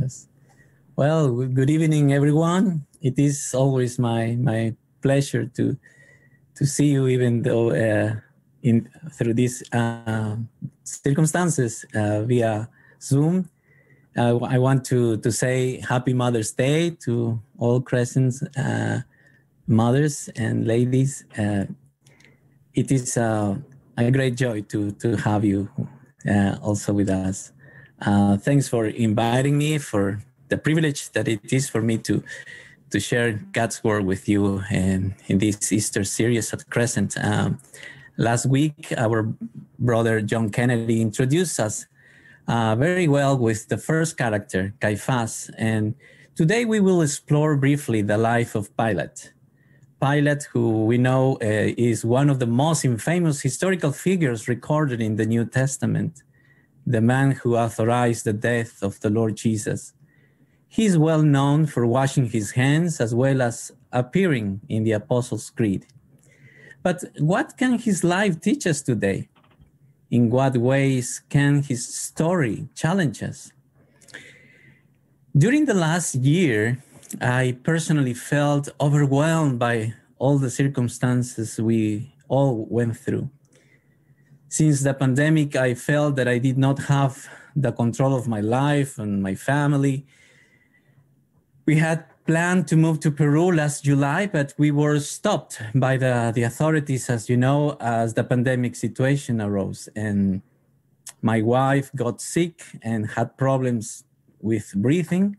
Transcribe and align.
Yes. 0.00 0.28
Well, 0.96 1.30
good 1.46 1.70
evening, 1.70 2.12
everyone. 2.12 2.86
It 3.00 3.18
is 3.18 3.54
always 3.54 3.98
my 3.98 4.36
my 4.40 4.74
pleasure 5.02 5.46
to 5.56 5.76
to 6.54 6.66
see 6.66 6.88
you, 6.92 7.08
even 7.08 7.42
though 7.42 7.70
uh, 7.70 8.16
in 8.62 8.88
through 9.12 9.34
these 9.34 9.62
uh, 9.72 10.36
circumstances 10.84 11.84
uh, 11.94 12.22
via 12.22 12.68
Zoom. 13.02 13.50
Uh, 14.16 14.38
I 14.44 14.58
want 14.58 14.84
to 14.86 15.16
to 15.18 15.30
say 15.32 15.80
Happy 15.80 16.14
Mother's 16.14 16.52
Day 16.52 16.96
to 17.04 17.40
all 17.58 17.80
Crescent's 17.80 18.42
uh, 18.56 19.02
mothers 19.66 20.28
and 20.36 20.66
ladies. 20.66 21.24
Uh, 21.36 21.64
it 22.74 22.90
is 22.90 23.16
a 23.16 23.60
great 24.10 24.36
joy 24.36 24.62
to 24.72 24.92
to 24.92 25.16
have 25.16 25.44
you 25.44 25.68
also 26.62 26.92
with 26.92 27.10
us. 27.10 27.52
Thanks 28.02 28.68
for 28.68 28.86
inviting 28.86 29.58
me 29.58 29.78
for 29.78 30.20
the 30.48 30.58
privilege 30.58 31.10
that 31.12 31.28
it 31.28 31.52
is 31.52 31.68
for 31.68 31.80
me 31.80 31.98
to 31.98 32.22
to 32.90 33.00
share 33.00 33.32
God's 33.52 33.82
word 33.82 34.04
with 34.04 34.28
you 34.28 34.62
and 34.70 35.14
in 35.26 35.38
this 35.38 35.72
Easter 35.72 36.04
series 36.04 36.52
at 36.52 36.68
Crescent. 36.68 37.16
Um, 37.16 37.58
last 38.18 38.44
week, 38.44 38.92
our 38.98 39.32
brother 39.78 40.20
John 40.20 40.50
Kennedy 40.50 41.00
introduced 41.00 41.58
us 41.58 41.86
uh, 42.48 42.76
very 42.76 43.08
well 43.08 43.38
with 43.38 43.68
the 43.68 43.78
first 43.78 44.18
character, 44.18 44.74
Caiaphas, 44.80 45.50
and 45.56 45.94
today 46.34 46.66
we 46.66 46.80
will 46.80 47.00
explore 47.00 47.56
briefly 47.56 48.02
the 48.02 48.18
life 48.18 48.54
of 48.54 48.76
Pilate. 48.76 49.32
Pilate, 49.98 50.42
who 50.52 50.84
we 50.84 50.98
know 50.98 51.38
uh, 51.40 51.72
is 51.78 52.04
one 52.04 52.28
of 52.28 52.40
the 52.40 52.46
most 52.46 52.84
infamous 52.84 53.40
historical 53.40 53.92
figures 53.92 54.48
recorded 54.48 55.00
in 55.00 55.16
the 55.16 55.24
New 55.24 55.46
Testament, 55.46 56.22
the 56.86 57.00
man 57.00 57.32
who 57.32 57.56
authorized 57.56 58.24
the 58.24 58.32
death 58.32 58.82
of 58.82 59.00
the 59.00 59.10
Lord 59.10 59.36
Jesus. 59.36 59.92
He 60.68 60.86
is 60.86 60.96
well 60.98 61.22
known 61.22 61.66
for 61.66 61.86
washing 61.86 62.26
his 62.26 62.52
hands 62.52 63.00
as 63.00 63.14
well 63.14 63.42
as 63.42 63.72
appearing 63.92 64.60
in 64.68 64.84
the 64.84 64.92
Apostles' 64.92 65.50
Creed. 65.50 65.86
But 66.82 67.04
what 67.18 67.56
can 67.56 67.78
his 67.78 68.02
life 68.02 68.40
teach 68.40 68.66
us 68.66 68.82
today? 68.82 69.28
In 70.10 70.30
what 70.30 70.56
ways 70.56 71.22
can 71.28 71.62
his 71.62 71.86
story 71.94 72.68
challenge 72.74 73.22
us? 73.22 73.52
During 75.36 75.64
the 75.66 75.74
last 75.74 76.16
year, 76.16 76.82
I 77.20 77.56
personally 77.62 78.14
felt 78.14 78.68
overwhelmed 78.80 79.58
by 79.58 79.94
all 80.18 80.38
the 80.38 80.50
circumstances 80.50 81.58
we 81.60 82.14
all 82.28 82.66
went 82.68 82.96
through. 82.96 83.30
Since 84.58 84.76
the 84.82 84.94
pandemic, 84.94 85.50
I 85.56 85.70
felt 85.74 86.16
that 86.16 86.28
I 86.28 86.38
did 86.38 86.58
not 86.58 86.78
have 86.94 87.14
the 87.56 87.72
control 87.72 88.12
of 88.14 88.24
my 88.28 88.40
life 88.40 88.98
and 88.98 89.22
my 89.22 89.34
family 89.34 90.06
we 91.66 91.76
had 91.76 92.04
planned 92.26 92.66
to 92.68 92.76
move 92.76 93.00
to 93.00 93.10
Peru 93.10 93.52
last 93.52 93.84
July, 93.84 94.26
but 94.26 94.54
we 94.58 94.70
were 94.70 94.98
stopped 95.00 95.60
by 95.74 95.96
the, 95.96 96.32
the 96.34 96.42
authorities, 96.42 97.08
as 97.08 97.28
you 97.28 97.36
know, 97.36 97.76
as 97.80 98.14
the 98.14 98.24
pandemic 98.24 98.74
situation 98.76 99.40
arose. 99.40 99.88
And 99.94 100.42
my 101.20 101.42
wife 101.42 101.90
got 101.94 102.20
sick 102.20 102.62
and 102.82 103.10
had 103.10 103.36
problems 103.36 104.04
with 104.40 104.72
breathing. 104.74 105.36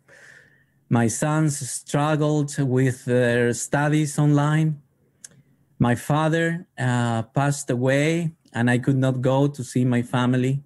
My 0.90 1.08
sons 1.08 1.70
struggled 1.70 2.58
with 2.58 3.06
their 3.06 3.54
studies 3.54 4.18
online. 4.18 4.82
My 5.80 5.96
father 5.96 6.68
uh, 6.78 7.24
passed 7.24 7.70
away, 7.70 8.34
and 8.54 8.70
I 8.70 8.78
could 8.78 8.98
not 8.98 9.22
go 9.22 9.48
to 9.48 9.64
see 9.64 9.86
my 9.86 10.02
family. 10.02 10.62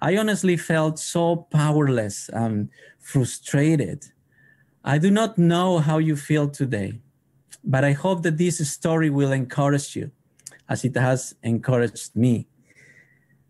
I 0.00 0.16
honestly 0.16 0.56
felt 0.56 0.98
so 0.98 1.36
powerless 1.50 2.28
and 2.32 2.68
frustrated 2.98 4.06
I 4.84 4.96
do 4.96 5.10
not 5.10 5.36
know 5.36 5.78
how 5.78 5.98
you 5.98 6.16
feel 6.16 6.48
today, 6.48 7.00
but 7.62 7.84
I 7.84 7.92
hope 7.92 8.22
that 8.22 8.38
this 8.38 8.66
story 8.70 9.10
will 9.10 9.32
encourage 9.32 9.94
you 9.94 10.10
as 10.68 10.84
it 10.84 10.96
has 10.96 11.34
encouraged 11.42 12.16
me. 12.16 12.46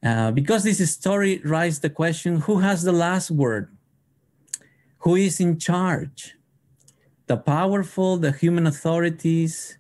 Uh, 0.03 0.33
because 0.33 0.65
this 0.65 0.91
story 0.91 1.39
raises 1.45 1.81
the 1.81 1.91
question 1.91 2.41
who 2.41 2.59
has 2.59 2.83
the 2.83 2.93
last 2.93 3.31
word? 3.31 3.77
Who 4.99 5.15
is 5.15 5.39
in 5.39 5.59
charge? 5.59 6.35
The 7.27 7.37
powerful, 7.37 8.17
the 8.17 8.33
human 8.33 8.67
authorities, 8.67 9.79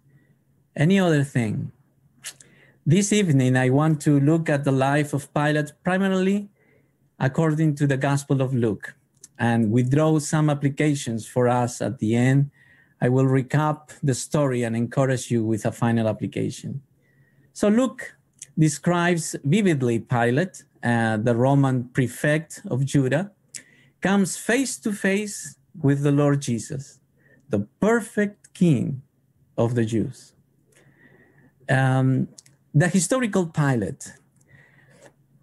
any 0.76 1.00
other 1.00 1.24
thing? 1.24 1.72
This 2.90 3.12
evening, 3.12 3.56
I 3.56 3.70
want 3.70 4.00
to 4.00 4.18
look 4.18 4.50
at 4.50 4.64
the 4.64 4.72
life 4.72 5.14
of 5.14 5.32
Pilate 5.32 5.70
primarily 5.84 6.48
according 7.20 7.76
to 7.76 7.86
the 7.86 7.96
Gospel 7.96 8.42
of 8.42 8.52
Luke 8.52 8.96
and 9.38 9.70
withdraw 9.70 10.18
some 10.18 10.50
applications 10.50 11.24
for 11.24 11.46
us 11.46 11.80
at 11.80 12.00
the 12.00 12.16
end. 12.16 12.50
I 13.00 13.08
will 13.08 13.26
recap 13.26 13.90
the 14.02 14.12
story 14.12 14.64
and 14.64 14.74
encourage 14.74 15.30
you 15.30 15.44
with 15.44 15.66
a 15.66 15.70
final 15.70 16.08
application. 16.08 16.82
So 17.52 17.68
Luke 17.68 18.16
describes 18.58 19.36
vividly 19.44 20.00
Pilate, 20.00 20.64
uh, 20.82 21.18
the 21.18 21.36
Roman 21.36 21.84
prefect 21.90 22.60
of 22.72 22.84
Judah, 22.84 23.30
comes 24.00 24.36
face 24.36 24.76
to 24.78 24.92
face 24.92 25.54
with 25.80 26.02
the 26.02 26.10
Lord 26.10 26.42
Jesus, 26.42 26.98
the 27.50 27.60
perfect 27.78 28.52
king 28.52 29.02
of 29.56 29.76
the 29.76 29.84
Jews. 29.84 30.32
Um, 31.68 32.26
the 32.74 32.88
historical 32.88 33.46
Pilate 33.46 34.12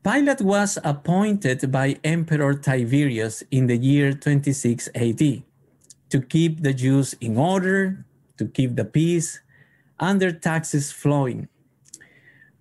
Pilate 0.03 0.41
was 0.41 0.77
appointed 0.85 1.69
by 1.69 1.97
Emperor 2.01 2.53
Tiberius 2.53 3.43
in 3.51 3.67
the 3.67 3.75
year 3.75 4.13
26 4.13 4.87
AD 4.95 5.43
to 6.09 6.21
keep 6.21 6.63
the 6.63 6.73
Jews 6.73 7.13
in 7.19 7.35
order, 7.35 8.05
to 8.37 8.45
keep 8.45 8.77
the 8.77 8.85
peace, 8.85 9.41
and 9.99 10.21
their 10.21 10.31
taxes 10.31 10.93
flowing. 10.93 11.49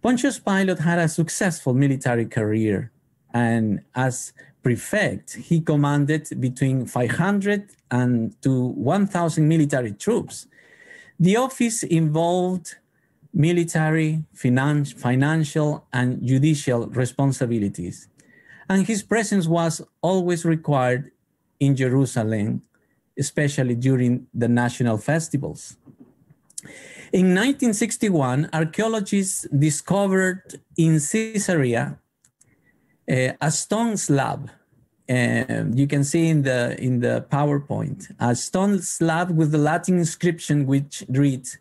Pontius 0.03 0.41
Pilate 0.41 0.81
had 0.81 0.99
a 0.99 1.07
successful 1.07 1.73
military 1.73 2.27
career, 2.27 2.91
and 3.33 3.83
as 3.95 4.33
prefect, 4.65 5.35
he 5.35 5.61
commanded 5.61 6.29
between 6.41 6.87
500 6.87 7.71
and 7.93 8.35
to 8.43 8.67
1,000 8.75 9.47
military 9.47 9.93
troops. 9.93 10.49
The 11.21 11.37
office 11.37 11.85
involved 11.85 12.75
military, 13.37 14.25
financial, 14.33 15.87
and 15.93 16.27
judicial 16.27 16.87
responsibilities. 16.87 18.09
And 18.69 18.87
his 18.87 19.03
presence 19.03 19.47
was 19.47 19.83
always 20.01 20.45
required 20.47 21.11
in 21.61 21.77
Jerusalem, 21.77 22.63
especially 23.19 23.75
during 23.75 24.27
the 24.33 24.49
national 24.49 24.97
festivals. 24.97 25.77
In 27.13 27.35
1961, 27.35 28.49
archaeologists 28.55 29.47
discovered 29.57 30.59
in 30.79 30.99
Caesarea 30.99 31.99
uh, 33.09 33.33
a 33.41 33.51
stone 33.51 33.99
slab. 33.99 34.51
Uh, 35.09 35.65
you 35.73 35.87
can 35.87 36.03
see 36.03 36.29
in 36.29 36.43
the 36.43 36.75
in 36.83 36.99
the 36.99 37.25
PowerPoint 37.31 38.11
a 38.19 38.35
stone 38.35 38.83
slab 38.83 39.31
with 39.31 39.53
the 39.53 39.59
Latin 39.59 39.99
inscription 39.99 40.67
which 40.67 41.05
reads 41.09 41.59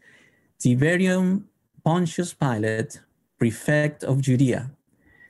Tiberium 0.59 1.43
Pontius 1.85 2.34
Pilate, 2.34 3.00
prefect 3.38 4.03
of 4.03 4.19
Judea, 4.19 4.72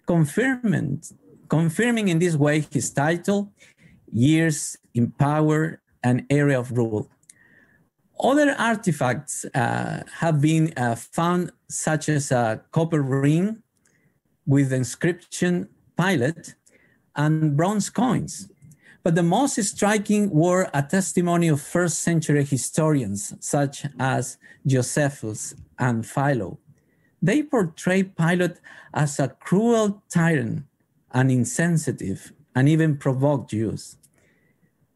confirming, 0.07 1.03
confirming 1.49 2.07
in 2.07 2.19
this 2.19 2.37
way 2.37 2.65
his 2.71 2.89
title, 2.91 3.51
years 4.11 4.77
in 4.93 5.11
power, 5.11 5.81
and 6.01 6.25
area 6.29 6.57
of 6.57 6.71
rule. 6.71 7.09
Other 8.17 8.55
artifacts 8.57 9.43
uh, 9.53 10.03
have 10.19 10.39
been 10.39 10.71
uh, 10.77 10.95
found, 10.95 11.51
such 11.67 12.07
as 12.07 12.31
a 12.31 12.61
copper 12.71 13.01
ring 13.01 13.61
with 14.47 14.69
the 14.69 14.77
inscription 14.77 15.67
Pilate 15.97 16.55
and 17.17 17.57
bronze 17.57 17.89
coins. 17.89 18.49
But 19.05 19.13
the 19.13 19.21
most 19.21 19.61
striking 19.63 20.31
were 20.31 20.67
a 20.73 20.81
testimony 20.81 21.47
of 21.47 21.61
first 21.61 21.99
century 21.99 22.43
historians, 22.43 23.35
such 23.39 23.85
as 23.99 24.39
Josephus 24.65 25.53
and 25.77 26.03
Philo. 26.03 26.57
They 27.21 27.43
portray 27.43 28.01
Pilate 28.01 28.57
as 28.95 29.19
a 29.19 29.27
cruel 29.27 30.01
tyrant 30.09 30.63
and 31.11 31.29
insensitive 31.29 32.33
and 32.55 32.67
even 32.67 32.97
provoked 32.97 33.51
Jews. 33.51 33.97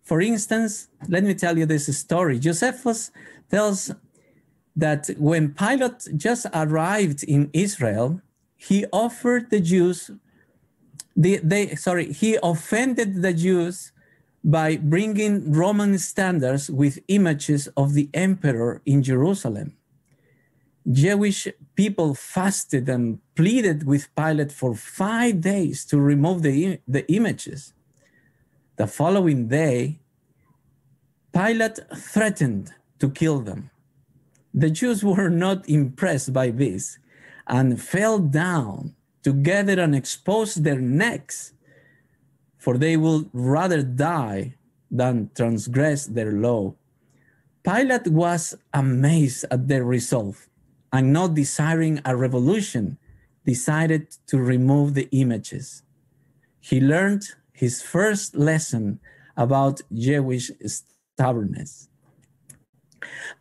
For 0.02 0.22
instance, 0.22 0.88
let 1.08 1.24
me 1.24 1.36
tell 1.36 1.60
you 1.60 1.68
this 1.68 1.96
story. 1.96 2.40
Josephus 2.40 3.12
tells 3.52 3.92
that 4.76 5.12
when 5.20 5.54
Pilate 5.54 6.18
just 6.18 6.48
arrived 6.52 7.24
in 7.24 7.52
Israel, 7.54 8.22
he 8.58 8.88
offered 8.92 9.52
the 9.52 9.60
Jews, 9.60 10.10
the, 11.16 11.40
they, 11.44 11.76
sorry, 11.76 12.12
he 12.12 12.40
offended 12.42 13.22
the 13.22 13.34
Jews 13.34 13.92
by 14.44 14.78
bringing 14.78 15.52
Roman 15.52 15.98
standards 16.00 16.70
with 16.70 17.00
images 17.08 17.68
of 17.76 17.94
the 17.94 18.10
emperor 18.14 18.82
in 18.86 19.04
Jerusalem. 19.04 19.76
Jewish 20.90 21.48
people 21.76 22.16
fasted 22.16 22.90
and 22.90 23.20
pleaded 23.36 23.86
with 23.86 24.14
Pilate 24.16 24.52
for 24.52 24.74
five 24.76 25.42
days 25.42 25.86
to 25.86 26.00
remove 26.00 26.42
the, 26.42 26.80
the 26.88 27.06
images. 27.12 27.74
the 28.80 28.88
following 28.88 29.50
day, 29.50 30.00
Pilate 31.34 31.80
threatened 31.98 32.72
to 32.98 33.10
kill 33.10 33.40
them. 33.42 33.70
The 34.54 34.70
Jews 34.70 35.04
were 35.04 35.30
not 35.30 35.68
impressed 35.68 36.32
by 36.32 36.50
this 36.50 36.98
and 37.46 37.80
fell 37.82 38.20
down 38.20 38.96
together 39.22 39.82
and 39.82 39.94
exposed 39.94 40.64
their 40.64 40.80
necks, 40.80 41.54
for 42.60 42.78
they 42.78 42.96
would 42.98 43.30
rather 43.34 43.82
die 43.82 44.54
than 44.92 45.32
transgress 45.36 46.06
their 46.06 46.34
law. 46.34 46.76
Pilate 47.64 48.08
was 48.08 48.56
amazed 48.74 49.46
at 49.50 49.68
their 49.68 49.84
resolve 49.84 50.48
and 50.92 51.14
not 51.14 51.34
desiring 51.34 52.02
a 52.06 52.16
revolution, 52.16 52.98
decided 53.46 54.10
to 54.28 54.38
remove 54.38 54.94
the 54.94 55.08
images. 55.12 55.84
He 56.60 56.82
learned 56.82 57.24
his 57.54 57.82
first 57.82 58.36
lesson 58.36 59.00
about 59.38 59.82
Jewish 59.94 60.52
stubbornness. 60.66 61.88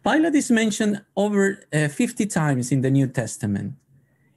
Pilate 0.04 0.34
is 0.34 0.50
mentioned 0.50 1.02
over 1.16 1.60
uh, 1.72 1.88
50 1.88 2.26
times 2.26 2.70
in 2.70 2.82
the 2.82 2.90
New 2.90 3.08
Testament. 3.08 3.74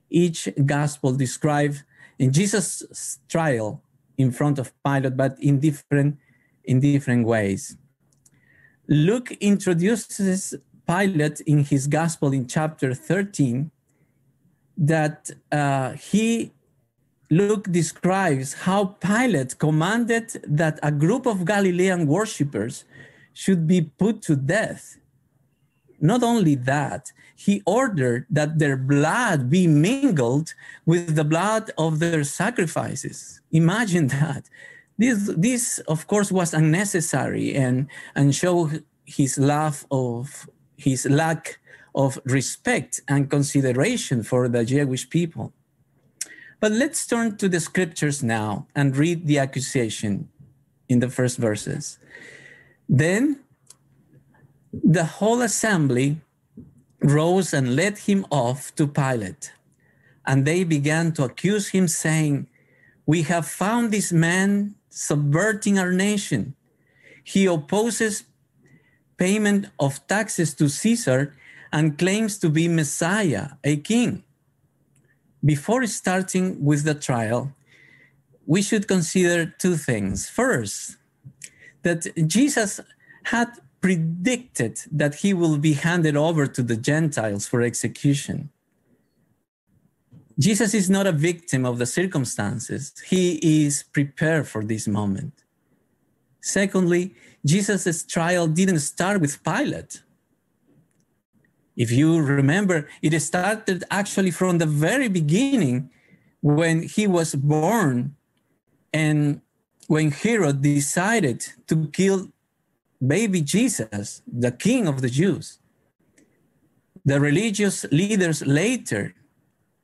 Each 0.09 0.49
gospel 0.65 1.13
describes 1.13 1.83
in 2.17 2.33
Jesus' 2.33 3.19
trial 3.27 3.83
in 4.21 4.31
front 4.31 4.59
of 4.59 4.71
Pilate, 4.83 5.17
but 5.17 5.35
in 5.39 5.59
different, 5.59 6.17
in 6.63 6.79
different 6.79 7.25
ways. 7.25 7.77
Luke 8.87 9.31
introduces 9.39 10.55
Pilate 10.87 11.39
in 11.41 11.63
his 11.63 11.87
gospel 11.87 12.33
in 12.33 12.47
chapter 12.47 12.93
13 12.93 13.71
that 14.77 15.29
uh, 15.51 15.91
he 15.91 16.51
Luke 17.29 17.71
describes 17.71 18.53
how 18.53 18.97
Pilate 18.99 19.57
commanded 19.57 20.43
that 20.45 20.77
a 20.83 20.91
group 20.91 21.25
of 21.25 21.45
Galilean 21.45 22.05
worshippers 22.05 22.83
should 23.33 23.65
be 23.65 23.81
put 23.81 24.21
to 24.23 24.35
death. 24.35 24.97
Not 26.01 26.23
only 26.23 26.55
that, 26.55 27.11
he 27.35 27.61
ordered 27.65 28.25
that 28.29 28.59
their 28.59 28.75
blood 28.75 29.49
be 29.49 29.67
mingled 29.67 30.53
with 30.85 31.15
the 31.15 31.23
blood 31.23 31.71
of 31.77 31.99
their 31.99 32.23
sacrifices. 32.23 33.39
Imagine 33.51 34.07
that. 34.07 34.49
This, 34.97 35.31
this 35.37 35.79
of 35.87 36.07
course, 36.07 36.31
was 36.31 36.53
unnecessary 36.53 37.55
and, 37.55 37.87
and 38.15 38.35
show 38.35 38.69
his 39.05 39.37
love 39.37 39.85
of 39.91 40.49
his 40.75 41.05
lack 41.05 41.59
of 41.93 42.19
respect 42.25 43.01
and 43.07 43.29
consideration 43.29 44.23
for 44.23 44.47
the 44.47 44.65
Jewish 44.65 45.09
people. 45.09 45.53
But 46.59 46.71
let's 46.71 47.05
turn 47.05 47.37
to 47.37 47.49
the 47.49 47.59
scriptures 47.59 48.23
now 48.23 48.67
and 48.75 48.95
read 48.95 49.27
the 49.27 49.39
accusation 49.39 50.29
in 50.87 50.99
the 50.99 51.09
first 51.09 51.37
verses. 51.37 51.99
Then 52.87 53.39
the 54.83 55.05
whole 55.05 55.41
assembly 55.41 56.21
rose 57.01 57.53
and 57.53 57.75
led 57.75 57.97
him 57.99 58.25
off 58.31 58.73
to 58.75 58.87
Pilate. 58.87 59.51
And 60.25 60.45
they 60.45 60.63
began 60.63 61.11
to 61.13 61.23
accuse 61.23 61.69
him, 61.69 61.87
saying, 61.87 62.47
We 63.05 63.23
have 63.23 63.47
found 63.47 63.91
this 63.91 64.11
man 64.11 64.75
subverting 64.89 65.79
our 65.79 65.91
nation. 65.91 66.55
He 67.23 67.45
opposes 67.45 68.23
payment 69.17 69.67
of 69.79 70.05
taxes 70.07 70.53
to 70.55 70.69
Caesar 70.69 71.35
and 71.71 71.97
claims 71.97 72.37
to 72.39 72.49
be 72.49 72.67
Messiah, 72.67 73.49
a 73.63 73.77
king. 73.77 74.23
Before 75.43 75.85
starting 75.87 76.63
with 76.63 76.83
the 76.83 76.93
trial, 76.93 77.53
we 78.45 78.61
should 78.61 78.87
consider 78.87 79.45
two 79.45 79.75
things. 79.75 80.29
First, 80.29 80.97
that 81.83 82.05
Jesus 82.27 82.79
had 83.23 83.49
predicted 83.81 84.79
that 84.91 85.15
he 85.15 85.33
will 85.33 85.57
be 85.57 85.73
handed 85.73 86.15
over 86.15 86.45
to 86.47 86.61
the 86.63 86.77
Gentiles 86.77 87.47
for 87.47 87.61
execution. 87.61 88.49
Jesus 90.39 90.73
is 90.73 90.89
not 90.89 91.07
a 91.07 91.11
victim 91.11 91.65
of 91.65 91.77
the 91.77 91.85
circumstances, 91.85 92.93
he 93.07 93.65
is 93.65 93.83
prepared 93.91 94.47
for 94.47 94.63
this 94.63 94.87
moment. 94.87 95.33
Secondly, 96.41 97.13
Jesus' 97.45 98.03
trial 98.03 98.47
didn't 98.47 98.79
start 98.79 99.21
with 99.21 99.43
Pilate. 99.43 100.01
If 101.75 101.91
you 101.91 102.19
remember, 102.19 102.87
it 103.01 103.17
started 103.19 103.83
actually 103.89 104.31
from 104.31 104.57
the 104.57 104.65
very 104.65 105.07
beginning 105.07 105.89
when 106.41 106.83
he 106.83 107.07
was 107.07 107.35
born 107.35 108.15
and 108.93 109.41
when 109.87 110.11
Herod 110.11 110.61
decided 110.61 111.45
to 111.67 111.87
kill 111.87 112.31
baby 113.05 113.41
Jesus, 113.41 114.21
the 114.27 114.51
king 114.51 114.87
of 114.87 115.01
the 115.01 115.09
Jews. 115.09 115.59
The 117.03 117.19
religious 117.19 117.83
leaders 117.85 118.45
later 118.45 119.15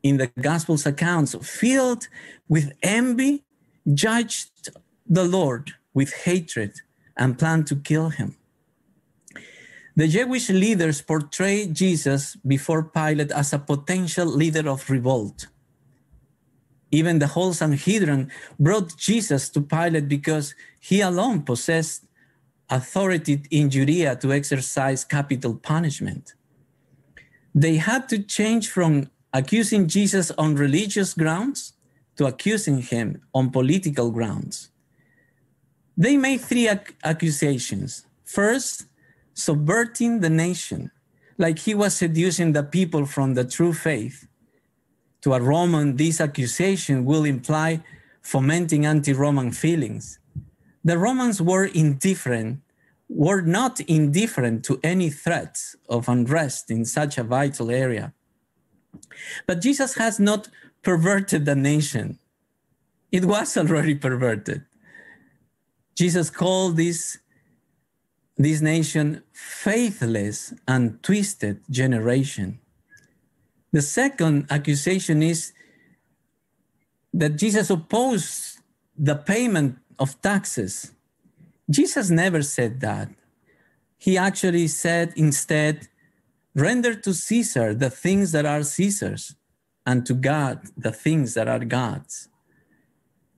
in 0.03 0.17
the 0.17 0.27
Gospels 0.39 0.85
accounts, 0.85 1.35
filled 1.41 2.07
with 2.47 2.73
envy, 2.83 3.43
judged 3.93 4.69
the 5.05 5.23
Lord 5.23 5.71
with 5.93 6.13
hatred 6.13 6.73
and 7.17 7.37
planned 7.37 7.67
to 7.67 7.75
kill 7.75 8.09
him. 8.09 8.35
The 9.95 10.07
Jewish 10.07 10.49
leaders 10.49 11.01
portrayed 11.01 11.73
Jesus 11.73 12.35
before 12.45 12.83
Pilate 12.83 13.31
as 13.31 13.51
a 13.51 13.59
potential 13.59 14.27
leader 14.27 14.69
of 14.69 14.87
revolt. 14.89 15.47
Even 16.91 17.19
the 17.19 17.27
whole 17.27 17.53
Sanhedrin 17.53 18.31
brought 18.59 18.95
Jesus 18.95 19.49
to 19.49 19.61
Pilate 19.61 20.07
because 20.07 20.53
he 20.79 21.01
alone 21.01 21.41
possessed 21.41 22.06
authority 22.69 23.41
in 23.51 23.69
Judea 23.69 24.15
to 24.17 24.33
exercise 24.33 25.05
capital 25.05 25.55
punishment. 25.55 26.33
They 27.55 27.77
had 27.77 28.09
to 28.09 28.19
change 28.19 28.69
from 28.69 29.09
accusing 29.33 29.87
Jesus 29.87 30.31
on 30.31 30.55
religious 30.55 31.13
grounds 31.13 31.73
to 32.17 32.25
accusing 32.25 32.81
him 32.81 33.21
on 33.33 33.51
political 33.51 34.11
grounds. 34.11 34.69
They 35.95 36.17
made 36.17 36.41
three 36.41 36.67
ac- 36.67 36.95
accusations. 37.03 38.05
First, 38.23 38.85
subverting 39.33 40.19
the 40.19 40.29
nation, 40.29 40.91
like 41.37 41.59
he 41.59 41.73
was 41.73 41.95
seducing 41.95 42.53
the 42.53 42.63
people 42.63 43.05
from 43.05 43.33
the 43.33 43.45
true 43.45 43.73
faith. 43.73 44.27
To 45.21 45.33
a 45.33 45.41
Roman, 45.41 45.95
this 45.95 46.21
accusation 46.21 47.05
will 47.05 47.25
imply 47.25 47.83
fomenting 48.21 48.85
anti 48.85 49.13
Roman 49.13 49.51
feelings 49.51 50.19
the 50.87 50.97
Romans 50.97 51.41
were 51.41 51.65
indifferent, 51.65 52.61
were 53.09 53.41
not 53.41 53.81
indifferent 53.81 54.63
to 54.63 54.79
any 54.83 55.09
threats 55.09 55.75
of 55.89 56.07
unrest 56.07 56.71
in 56.71 56.85
such 56.85 57.17
a 57.17 57.23
vital 57.23 57.69
area. 57.69 58.13
But 59.45 59.61
Jesus 59.61 59.95
has 59.95 60.17
not 60.17 60.47
perverted 60.83 61.43
the 61.43 61.55
nation. 61.55 62.19
It 63.11 63.25
was 63.25 63.57
already 63.57 63.95
perverted. 63.95 64.63
Jesus 65.93 66.29
called 66.29 66.77
this, 66.77 67.17
this 68.37 68.61
nation 68.61 69.23
faithless 69.33 70.53
and 70.69 71.03
twisted 71.03 71.59
generation. 71.69 72.59
The 73.73 73.81
second 73.81 74.47
accusation 74.49 75.21
is 75.21 75.51
that 77.13 77.35
Jesus 77.35 77.69
opposed 77.69 78.59
the 78.97 79.15
payment 79.15 79.79
of 79.99 80.21
taxes. 80.21 80.93
Jesus 81.69 82.09
never 82.09 82.41
said 82.41 82.79
that. 82.81 83.09
He 83.97 84.17
actually 84.17 84.67
said 84.67 85.13
instead, 85.15 85.87
render 86.55 86.95
to 86.95 87.13
Caesar 87.13 87.73
the 87.73 87.89
things 87.89 88.31
that 88.31 88.45
are 88.45 88.63
Caesar's, 88.63 89.35
and 89.85 90.05
to 90.05 90.13
God 90.13 90.61
the 90.77 90.91
things 90.91 91.33
that 91.33 91.47
are 91.47 91.63
God's. 91.63 92.29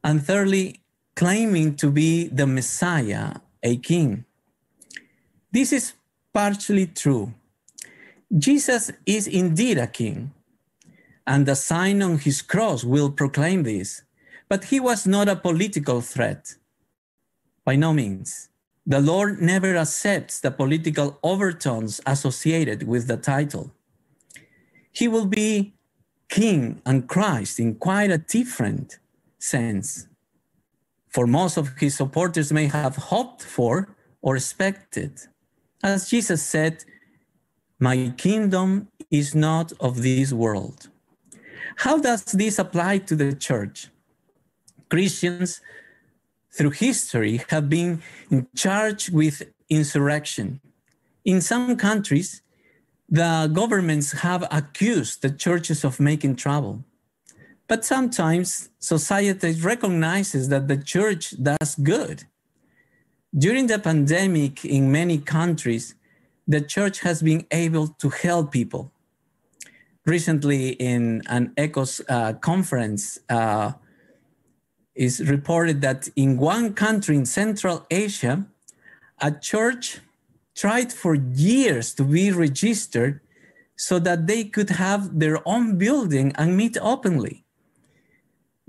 And 0.04 0.24
thirdly, 0.26 0.82
claiming 1.16 1.76
to 1.76 1.92
be 1.92 2.28
the 2.28 2.48
Messiah, 2.48 3.36
a 3.62 3.78
king. 3.78 4.26
This 5.52 5.74
is 5.74 5.94
partially 6.34 6.88
true. 6.88 7.34
Jesus 8.38 8.92
is 9.06 9.28
indeed 9.28 9.78
a 9.78 9.88
king, 9.88 10.32
and 11.26 11.46
the 11.46 11.56
sign 11.56 12.02
on 12.02 12.20
his 12.20 12.42
cross 12.42 12.84
will 12.84 13.10
proclaim 13.10 13.64
this. 13.64 14.04
But 14.50 14.66
he 14.66 14.80
was 14.80 15.06
not 15.06 15.30
a 15.30 15.36
political 15.36 16.02
threat. 16.02 16.56
By 17.64 17.76
no 17.76 17.94
means. 17.94 18.50
The 18.86 19.00
Lord 19.00 19.40
never 19.42 19.78
accepts 19.78 20.40
the 20.40 20.50
political 20.50 21.20
overtones 21.22 22.02
associated 22.08 22.88
with 22.88 23.08
the 23.08 23.18
title. 23.18 23.72
He 24.92 25.08
will 25.08 25.28
be 25.28 25.76
King 26.30 26.82
and 26.86 27.08
Christ 27.08 27.60
in 27.60 27.76
quite 27.76 28.12
a 28.12 28.18
different 28.18 28.98
sense. 29.38 30.08
For 31.10 31.28
most 31.28 31.58
of 31.58 31.78
his 31.78 31.96
supporters 31.96 32.52
may 32.52 32.68
have 32.68 32.96
hoped 32.96 33.44
for 33.44 33.96
or 34.22 34.36
expected. 34.36 35.20
As 35.84 36.10
Jesus 36.10 36.44
said, 36.44 36.84
My 37.80 38.14
kingdom 38.18 38.90
is 39.12 39.34
not 39.34 39.72
of 39.80 40.02
this 40.02 40.34
world. 40.34 40.90
How 41.78 41.98
does 41.98 42.26
this 42.26 42.60
apply 42.60 43.00
to 43.10 43.16
the 43.16 43.34
church? 43.34 43.90
Christians 44.90 45.62
through 46.52 46.72
history 46.72 47.42
have 47.50 47.70
been 47.70 48.02
charged 48.56 49.14
with 49.14 49.44
insurrection. 49.70 50.62
In 51.24 51.42
some 51.42 51.76
countries, 51.78 52.42
the 53.08 53.50
governments 53.54 54.12
have 54.12 54.48
accused 54.52 55.22
the 55.22 55.30
churches 55.30 55.84
of 55.84 56.00
making 56.00 56.36
trouble. 56.36 56.84
But 57.68 57.86
sometimes 57.86 58.70
society 58.80 59.54
recognizes 59.62 60.50
that 60.50 60.68
the 60.68 60.78
church 60.78 61.36
does 61.42 61.76
good. 61.76 62.24
During 63.38 63.68
the 63.68 63.78
pandemic 63.78 64.66
in 64.66 64.92
many 64.92 65.20
countries, 65.20 65.94
the 66.48 66.62
church 66.62 67.02
has 67.02 67.22
been 67.22 67.46
able 67.52 67.88
to 67.88 68.10
help 68.10 68.52
people. 68.52 68.92
Recently, 70.06 70.70
in 70.70 71.22
an 71.28 71.54
ECOS 71.56 72.02
uh, 72.10 72.34
conference, 72.34 73.20
uh, 73.30 73.74
is 75.06 75.16
reported 75.36 75.78
that 75.82 76.02
in 76.16 76.38
one 76.38 76.68
country 76.74 77.16
in 77.16 77.26
Central 77.26 77.78
Asia, 77.90 78.36
a 79.20 79.32
church 79.32 80.00
tried 80.56 80.92
for 81.02 81.16
years 81.16 81.88
to 81.96 82.04
be 82.04 82.32
registered 82.32 83.22
so 83.76 83.96
that 83.98 84.28
they 84.28 84.44
could 84.44 84.72
have 84.86 85.20
their 85.24 85.40
own 85.48 85.78
building 85.78 86.28
and 86.36 86.58
meet 86.58 86.76
openly 86.94 87.46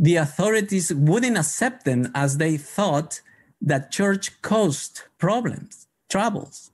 the 0.01 0.17
authorities 0.17 0.93
wouldn't 0.95 1.37
accept 1.37 1.85
them 1.85 2.11
as 2.15 2.39
they 2.39 2.57
thought 2.57 3.21
that 3.61 3.93
church 3.93 4.41
caused 4.41 5.03
problems, 5.19 5.87
troubles. 6.09 6.71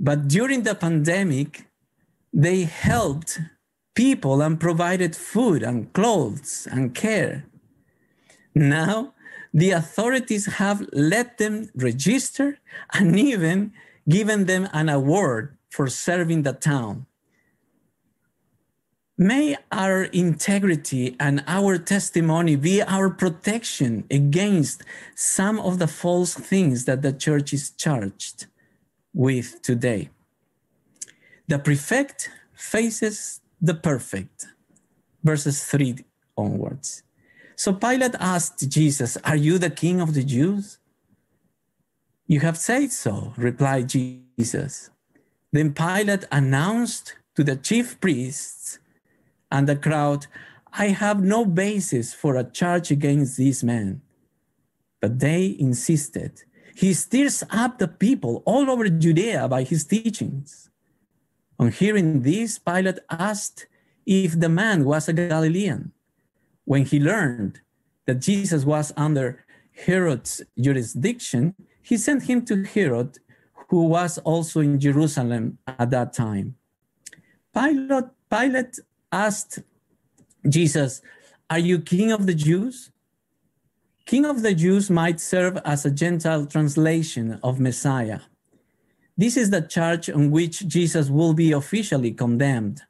But 0.00 0.26
during 0.26 0.64
the 0.64 0.74
pandemic, 0.74 1.66
they 2.32 2.64
helped 2.64 3.38
people 3.94 4.42
and 4.42 4.58
provided 4.58 5.14
food 5.14 5.62
and 5.62 5.92
clothes 5.92 6.66
and 6.70 6.92
care. 6.92 7.44
Now, 8.58 9.14
the 9.54 9.70
authorities 9.70 10.46
have 10.46 10.84
let 10.92 11.38
them 11.38 11.70
register 11.76 12.58
and 12.92 13.16
even 13.16 13.72
given 14.08 14.46
them 14.46 14.68
an 14.72 14.88
award 14.88 15.56
for 15.70 15.86
serving 15.86 16.42
the 16.42 16.54
town. 16.54 17.06
May 19.16 19.56
our 19.70 20.04
integrity 20.04 21.14
and 21.20 21.44
our 21.46 21.78
testimony 21.78 22.56
be 22.56 22.82
our 22.82 23.10
protection 23.10 24.04
against 24.10 24.82
some 25.14 25.60
of 25.60 25.78
the 25.78 25.86
false 25.86 26.34
things 26.34 26.84
that 26.86 27.02
the 27.02 27.12
church 27.12 27.52
is 27.52 27.70
charged 27.70 28.46
with 29.14 29.62
today. 29.62 30.10
The 31.46 31.60
prefect 31.60 32.30
faces 32.54 33.40
the 33.60 33.74
perfect, 33.74 34.46
verses 35.22 35.64
3 35.64 36.04
onwards. 36.36 37.04
So 37.58 37.72
Pilate 37.72 38.14
asked 38.20 38.68
Jesus, 38.68 39.16
Are 39.24 39.34
you 39.34 39.58
the 39.58 39.68
king 39.68 40.00
of 40.00 40.14
the 40.14 40.22
Jews? 40.22 40.78
You 42.28 42.38
have 42.38 42.56
said 42.56 42.92
so, 42.92 43.32
replied 43.36 43.88
Jesus. 43.88 44.90
Then 45.52 45.74
Pilate 45.74 46.24
announced 46.30 47.16
to 47.34 47.42
the 47.42 47.56
chief 47.56 47.98
priests 48.00 48.78
and 49.50 49.68
the 49.68 49.74
crowd, 49.74 50.28
I 50.72 50.88
have 50.88 51.20
no 51.20 51.44
basis 51.44 52.14
for 52.14 52.36
a 52.36 52.44
charge 52.44 52.92
against 52.92 53.36
this 53.36 53.64
man. 53.64 54.02
But 55.00 55.18
they 55.18 55.56
insisted. 55.58 56.44
He 56.76 56.94
stirs 56.94 57.42
up 57.50 57.78
the 57.78 57.88
people 57.88 58.44
all 58.46 58.70
over 58.70 58.88
Judea 58.88 59.48
by 59.48 59.64
his 59.64 59.84
teachings. 59.84 60.70
On 61.58 61.72
hearing 61.72 62.22
this, 62.22 62.56
Pilate 62.56 63.00
asked 63.10 63.66
if 64.06 64.38
the 64.38 64.48
man 64.48 64.84
was 64.84 65.08
a 65.08 65.12
Galilean. 65.12 65.92
When 66.68 66.84
he 66.84 67.00
learned 67.00 67.62
that 68.04 68.20
Jesus 68.20 68.66
was 68.66 68.92
under 68.94 69.42
Herod's 69.72 70.42
jurisdiction, 70.60 71.54
he 71.80 71.96
sent 71.96 72.24
him 72.24 72.44
to 72.44 72.62
Herod, 72.62 73.16
who 73.70 73.84
was 73.84 74.18
also 74.18 74.60
in 74.60 74.78
Jerusalem 74.78 75.56
at 75.66 75.88
that 75.88 76.12
time. 76.12 76.56
Pilate, 77.54 78.10
Pilate 78.30 78.78
asked 79.10 79.60
Jesus, 80.46 81.00
Are 81.48 81.58
you 81.58 81.78
king 81.78 82.12
of 82.12 82.26
the 82.26 82.34
Jews? 82.34 82.90
King 84.04 84.26
of 84.26 84.42
the 84.42 84.54
Jews 84.54 84.90
might 84.90 85.20
serve 85.20 85.56
as 85.64 85.86
a 85.86 85.90
Gentile 85.90 86.44
translation 86.44 87.40
of 87.42 87.58
Messiah. 87.58 88.20
This 89.16 89.38
is 89.38 89.48
the 89.48 89.62
charge 89.62 90.10
on 90.10 90.30
which 90.30 90.68
Jesus 90.68 91.08
will 91.08 91.32
be 91.32 91.50
officially 91.50 92.12
condemned. 92.12 92.82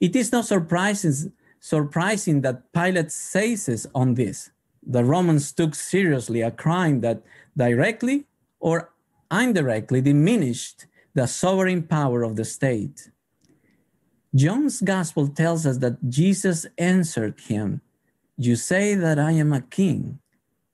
It 0.00 0.16
is 0.16 0.32
not 0.32 0.46
surprising, 0.46 1.32
surprising 1.60 2.40
that 2.42 2.72
Pilate 2.72 3.10
seizes 3.12 3.86
on 3.94 4.14
this. 4.14 4.50
The 4.82 5.04
Romans 5.04 5.52
took 5.52 5.74
seriously 5.74 6.40
a 6.40 6.50
crime 6.50 7.00
that 7.00 7.22
directly 7.56 8.26
or 8.60 8.90
indirectly 9.30 10.00
diminished 10.00 10.86
the 11.14 11.26
sovereign 11.26 11.82
power 11.82 12.22
of 12.22 12.36
the 12.36 12.44
state. 12.44 13.10
John's 14.34 14.80
gospel 14.80 15.28
tells 15.28 15.66
us 15.66 15.78
that 15.78 16.08
Jesus 16.08 16.66
answered 16.76 17.40
him, 17.40 17.80
You 18.36 18.56
say 18.56 18.94
that 18.94 19.18
I 19.18 19.32
am 19.32 19.52
a 19.52 19.62
king. 19.62 20.20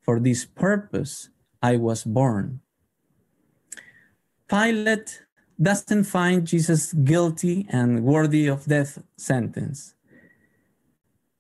For 0.03 0.21
this 0.21 0.45
purpose 0.45 1.31
I 1.63 1.77
was 1.77 2.05
born. 2.05 2.61
Pilate 4.49 5.23
doesn't 5.61 6.05
find 6.05 6.47
Jesus 6.47 6.93
guilty 6.93 7.67
and 7.71 8.05
worthy 8.05 8.47
of 8.47 8.67
death 8.67 9.03
sentence. 9.17 9.94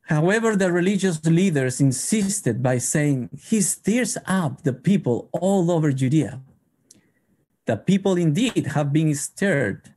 However, 0.05 0.57
the 0.57 0.71
religious 0.71 1.25
leaders 1.25 1.81
insisted 1.81 2.63
by 2.63 2.79
saying, 2.79 3.31
He 3.39 3.61
stirs 3.61 4.19
up 4.27 4.63
the 4.63 4.73
people 4.73 5.29
all 5.33 5.71
over 5.71 5.93
Judea. 5.93 6.41
The 7.67 7.77
people 7.77 8.17
indeed 8.17 8.67
have 8.67 8.93
been 8.93 9.15
stirred 9.15 9.95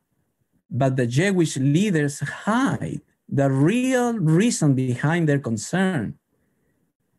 but 0.69 0.95
the 0.95 1.07
Jewish 1.07 1.57
leaders 1.57 2.19
hide 2.19 3.01
the 3.29 3.49
real 3.49 4.13
reason 4.17 4.73
behind 4.75 5.27
their 5.27 5.39
concern. 5.39 6.15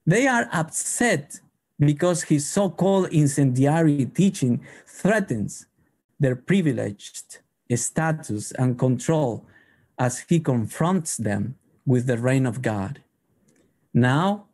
They 0.07 0.26
are 0.26 0.49
upset 0.52 1.40
because 1.78 2.25
his 2.25 2.49
so 2.49 2.71
called 2.71 3.09
incendiary 3.12 4.07
teaching 4.07 4.61
threatens 4.87 5.66
their 6.18 6.37
privileged 6.37 7.38
status 7.75 8.52
and 8.52 8.78
control 8.78 9.47
as 9.99 10.21
he 10.21 10.40
confronts 10.40 11.16
them 11.16 11.57
with 11.88 12.07
the 12.07 12.18
reign 12.18 12.45
of 12.45 12.61
God. 12.61 13.00
Now, 13.95 14.45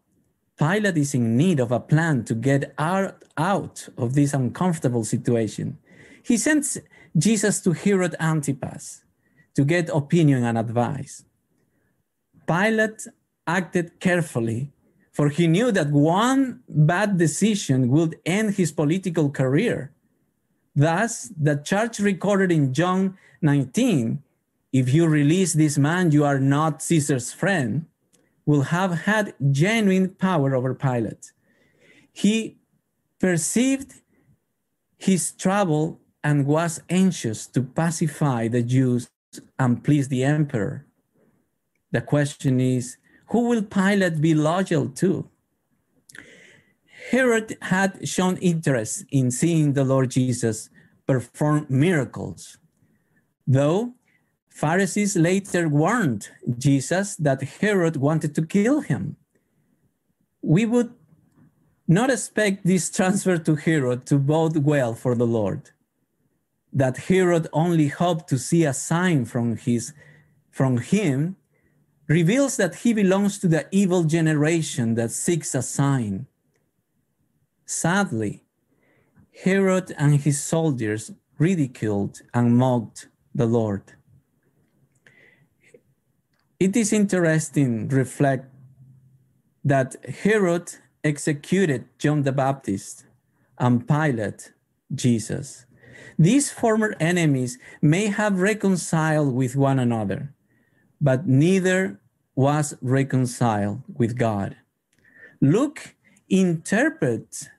Pilate 0.56 0.96
is 0.96 1.14
in 1.14 1.36
need 1.36 1.58
of 1.58 1.72
a 1.72 1.80
plan 1.80 2.24
to 2.26 2.34
get 2.34 2.72
out, 2.78 3.88
of 3.98 4.14
this 4.14 4.32
uncomfortable 4.32 5.02
situation. 5.02 5.76
He 6.22 6.36
sends 6.36 6.78
Jesus 7.18 7.60
to 7.62 7.72
Herod 7.72 8.14
Antipas 8.20 9.02
to 9.56 9.64
get 9.64 9.88
opinion 9.88 10.44
and 10.44 10.56
advice. 10.56 11.24
Pilate 12.46 13.08
acted 13.48 13.98
carefully, 13.98 14.70
for 15.10 15.28
he 15.28 15.48
knew 15.48 15.72
that 15.72 15.90
one 15.90 16.60
bad 16.68 17.18
decision 17.18 17.88
would 17.88 18.14
end 18.24 18.54
his 18.54 18.70
political 18.70 19.28
career. 19.30 19.90
Thus, 20.76 21.32
the 21.36 21.56
charge 21.56 21.98
recorded 21.98 22.52
in 22.52 22.72
John 22.72 23.18
19 23.42 24.22
if 24.74 24.92
you 24.92 25.06
release 25.06 25.52
this 25.52 25.78
man, 25.78 26.10
you 26.10 26.24
are 26.24 26.40
not 26.40 26.82
Caesar's 26.82 27.32
friend, 27.32 27.86
will 28.44 28.62
have 28.62 29.02
had 29.02 29.32
genuine 29.52 30.08
power 30.08 30.56
over 30.56 30.74
Pilate. 30.74 31.30
He 32.12 32.56
perceived 33.20 33.92
his 34.98 35.30
trouble 35.30 36.00
and 36.24 36.44
was 36.44 36.82
anxious 36.90 37.46
to 37.46 37.62
pacify 37.62 38.48
the 38.48 38.64
Jews 38.64 39.08
and 39.60 39.82
please 39.84 40.08
the 40.08 40.24
emperor. 40.24 40.86
The 41.92 42.00
question 42.00 42.58
is 42.58 42.96
who 43.28 43.48
will 43.48 43.62
Pilate 43.62 44.20
be 44.20 44.34
loyal 44.34 44.88
to? 44.88 45.30
Herod 47.12 47.56
had 47.62 48.08
shown 48.08 48.38
interest 48.38 49.04
in 49.12 49.30
seeing 49.30 49.74
the 49.74 49.84
Lord 49.84 50.10
Jesus 50.10 50.68
perform 51.06 51.66
miracles, 51.68 52.58
though 53.46 53.94
Pharisees 54.54 55.16
later 55.16 55.68
warned 55.68 56.30
Jesus 56.58 57.16
that 57.16 57.42
Herod 57.42 57.96
wanted 57.96 58.34
to 58.36 58.46
kill 58.46 58.80
him. 58.80 59.16
We 60.40 60.64
would 60.64 60.94
not 61.86 62.08
expect 62.10 62.64
this 62.64 62.90
transfer 62.90 63.36
to 63.36 63.54
Herod 63.56 64.06
to 64.06 64.16
bode 64.18 64.56
well 64.64 64.94
for 64.94 65.14
the 65.14 65.26
Lord 65.26 65.70
that 66.74 66.96
Herod 66.96 67.46
only 67.52 67.88
hoped 67.88 68.28
to 68.28 68.38
see 68.38 68.64
a 68.64 68.74
sign 68.74 69.24
from 69.24 69.56
his 69.56 69.94
from 70.50 70.78
him 70.78 71.36
reveals 72.08 72.56
that 72.56 72.74
he 72.76 72.92
belongs 72.92 73.38
to 73.38 73.48
the 73.48 73.66
evil 73.70 74.04
generation 74.04 74.94
that 74.94 75.10
seeks 75.10 75.54
a 75.54 75.62
sign. 75.62 76.26
Sadly, 77.64 78.44
Herod 79.44 79.92
and 79.96 80.20
his 80.20 80.42
soldiers 80.42 81.12
ridiculed 81.38 82.20
and 82.34 82.56
mocked 82.56 83.08
the 83.34 83.46
Lord. 83.46 83.82
It 86.64 86.74
is 86.76 86.94
interesting 86.94 87.88
reflect 87.88 88.46
that 89.66 89.96
Herod 90.22 90.76
executed 91.04 91.84
John 91.98 92.22
the 92.22 92.32
Baptist 92.32 93.04
and 93.58 93.86
Pilate 93.86 94.54
Jesus. 94.94 95.66
These 96.18 96.50
former 96.52 96.96
enemies 96.98 97.58
may 97.82 98.06
have 98.06 98.40
reconciled 98.40 99.34
with 99.34 99.56
one 99.56 99.78
another, 99.78 100.32
but 101.02 101.26
neither 101.28 102.00
was 102.34 102.74
reconciled 102.80 103.82
with 103.86 104.16
God. 104.16 104.56
Luke 105.42 105.94
interprets 106.30 107.50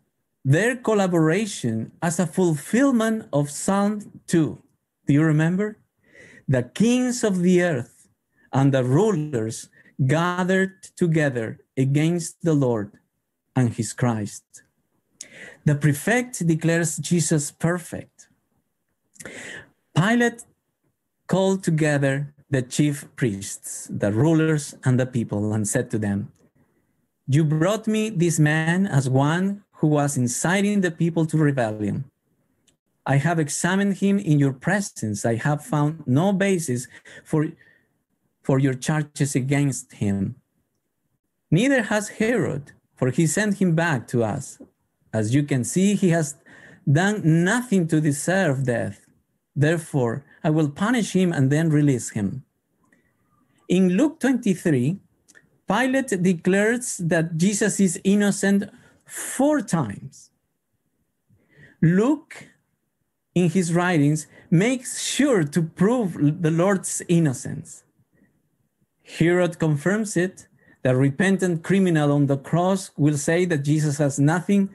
their 0.43 0.75
collaboration 0.75 1.91
as 2.01 2.19
a 2.19 2.25
fulfillment 2.25 3.27
of 3.31 3.51
Psalm 3.51 4.01
2. 4.25 4.57
Do 5.05 5.13
you 5.13 5.21
remember? 5.21 5.77
The 6.47 6.63
kings 6.63 7.23
of 7.23 7.43
the 7.43 7.61
earth 7.61 7.94
and 8.55 8.73
the 8.73 8.83
rulers 8.83 9.69
gathered 10.07 10.81
together 10.95 11.59
against 11.75 12.41
the 12.41 12.53
Lord 12.53 12.89
and 13.53 13.73
his 13.73 13.91
Christ. 13.91 14.43
The 15.65 15.75
prefect 15.75 16.47
declares 16.47 16.95
Jesus 16.95 17.51
perfect. 17.51 18.29
Pilate 19.93 20.45
called 21.27 21.63
together 21.63 22.33
the 22.49 22.61
chief 22.61 23.05
priests, 23.17 23.89
the 23.91 24.13
rulers, 24.13 24.75
and 24.85 24.97
the 24.99 25.05
people 25.05 25.51
and 25.53 25.67
said 25.67 25.91
to 25.91 25.99
them, 25.99 26.31
You 27.27 27.43
brought 27.43 27.87
me 27.87 28.09
this 28.09 28.39
man 28.39 28.87
as 28.87 29.09
one 29.09 29.63
who 29.79 29.87
was 29.87 30.15
inciting 30.15 30.79
the 30.79 30.91
people 30.91 31.25
to 31.25 31.37
rebellion. 31.37 32.05
I 33.05 33.17
have 33.17 33.39
examined 33.39 33.97
him 33.97 34.17
in 34.17 34.39
your 34.39 34.53
presence. 34.53 35.25
I 35.25 35.35
have 35.35 35.63
found 35.65 36.03
no 36.07 36.31
basis 36.31 36.87
for, 37.23 37.47
for 38.45 38.59
your 38.59 38.75
charges 38.75 39.35
against 39.35 39.93
him. 39.93 40.35
Neither 41.49 41.81
has 41.83 42.09
Herod, 42.19 42.73
for 42.95 43.09
he 43.09 43.25
sent 43.25 43.59
him 43.59 43.73
back 43.73 44.07
to 44.09 44.23
us. 44.23 44.59
As 45.11 45.33
you 45.33 45.41
can 45.41 45.63
see, 45.63 45.95
he 45.95 46.09
has 46.09 46.35
done 46.89 47.43
nothing 47.43 47.87
to 47.87 47.99
deserve 47.99 48.65
death. 48.65 49.07
Therefore, 49.55 50.23
I 50.43 50.51
will 50.51 50.69
punish 50.69 51.13
him 51.13 51.33
and 51.33 51.49
then 51.51 51.69
release 51.69 52.11
him. 52.11 52.43
In 53.67 53.97
Luke 53.97 54.19
23, 54.19 54.99
Pilate 55.67 56.21
declares 56.21 56.97
that 56.97 57.37
Jesus 57.37 57.79
is 57.79 57.99
innocent 58.03 58.69
four 59.05 59.61
times. 59.61 60.29
Luke, 61.81 62.49
in 63.33 63.49
his 63.49 63.73
writings, 63.73 64.27
makes 64.51 65.01
sure 65.01 65.43
to 65.43 65.63
prove 65.63 66.41
the 66.43 66.51
Lord's 66.51 67.01
innocence. 67.07 67.84
Herod 69.05 69.59
confirms 69.59 70.17
it. 70.17 70.47
The 70.81 70.95
repentant 70.95 71.63
criminal 71.63 72.11
on 72.11 72.27
the 72.27 72.37
cross 72.37 72.91
will 72.97 73.17
say 73.17 73.45
that 73.45 73.63
Jesus 73.63 73.97
has 73.97 74.19
nothing, 74.19 74.69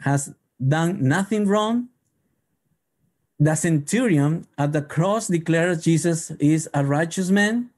has 0.00 0.34
done 0.66 1.02
nothing 1.02 1.46
wrong. 1.46 1.88
The 3.38 3.54
centurion 3.54 4.46
at 4.58 4.72
the 4.72 4.82
cross 4.82 5.28
declares 5.28 5.84
Jesus 5.84 6.32
is 6.32 6.68
a 6.74 6.84
righteous 6.84 7.30
man. 7.30 7.70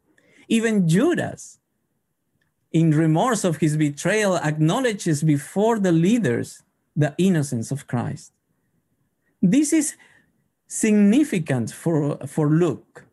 Even 0.49 0.89
Judas, 0.89 1.59
in 2.73 2.93
remorse 2.93 3.45
of 3.45 3.59
his 3.59 3.77
betrayal, 3.77 4.37
acknowledges 4.37 5.23
before 5.23 5.79
the 5.79 5.93
leaders 5.93 6.63
the 6.97 7.15
innocence 7.19 7.71
of 7.71 7.87
Christ. 7.87 8.33
This 9.43 9.73
is 9.73 9.97
significant 10.67 11.73
for, 11.73 12.17
for 12.27 12.49
Luke, 12.49 13.07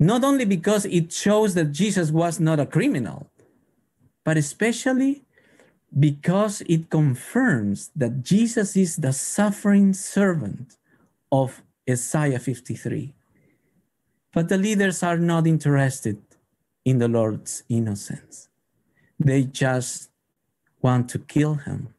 not 0.00 0.24
only 0.24 0.46
because 0.46 0.86
it 0.86 1.12
shows 1.12 1.52
that 1.54 1.72
Jesus 1.72 2.10
was 2.10 2.40
not 2.40 2.58
a 2.58 2.64
criminal, 2.64 3.30
but 4.24 4.38
especially 4.38 5.22
because 5.96 6.62
it 6.62 6.88
confirms 6.88 7.90
that 7.94 8.22
Jesus 8.22 8.76
is 8.76 8.96
the 8.96 9.12
suffering 9.12 9.92
servant 9.92 10.78
of 11.30 11.62
Isaiah 11.88 12.38
53. 12.38 13.12
But 14.32 14.48
the 14.48 14.56
leaders 14.56 15.02
are 15.02 15.18
not 15.18 15.46
interested 15.46 16.16
in 16.84 16.98
the 16.98 17.08
Lord's 17.08 17.64
innocence. 17.68 18.48
They 19.18 19.44
just 19.44 20.10
want 20.80 21.10
to 21.10 21.18
kill 21.18 21.56
him. 21.56 21.94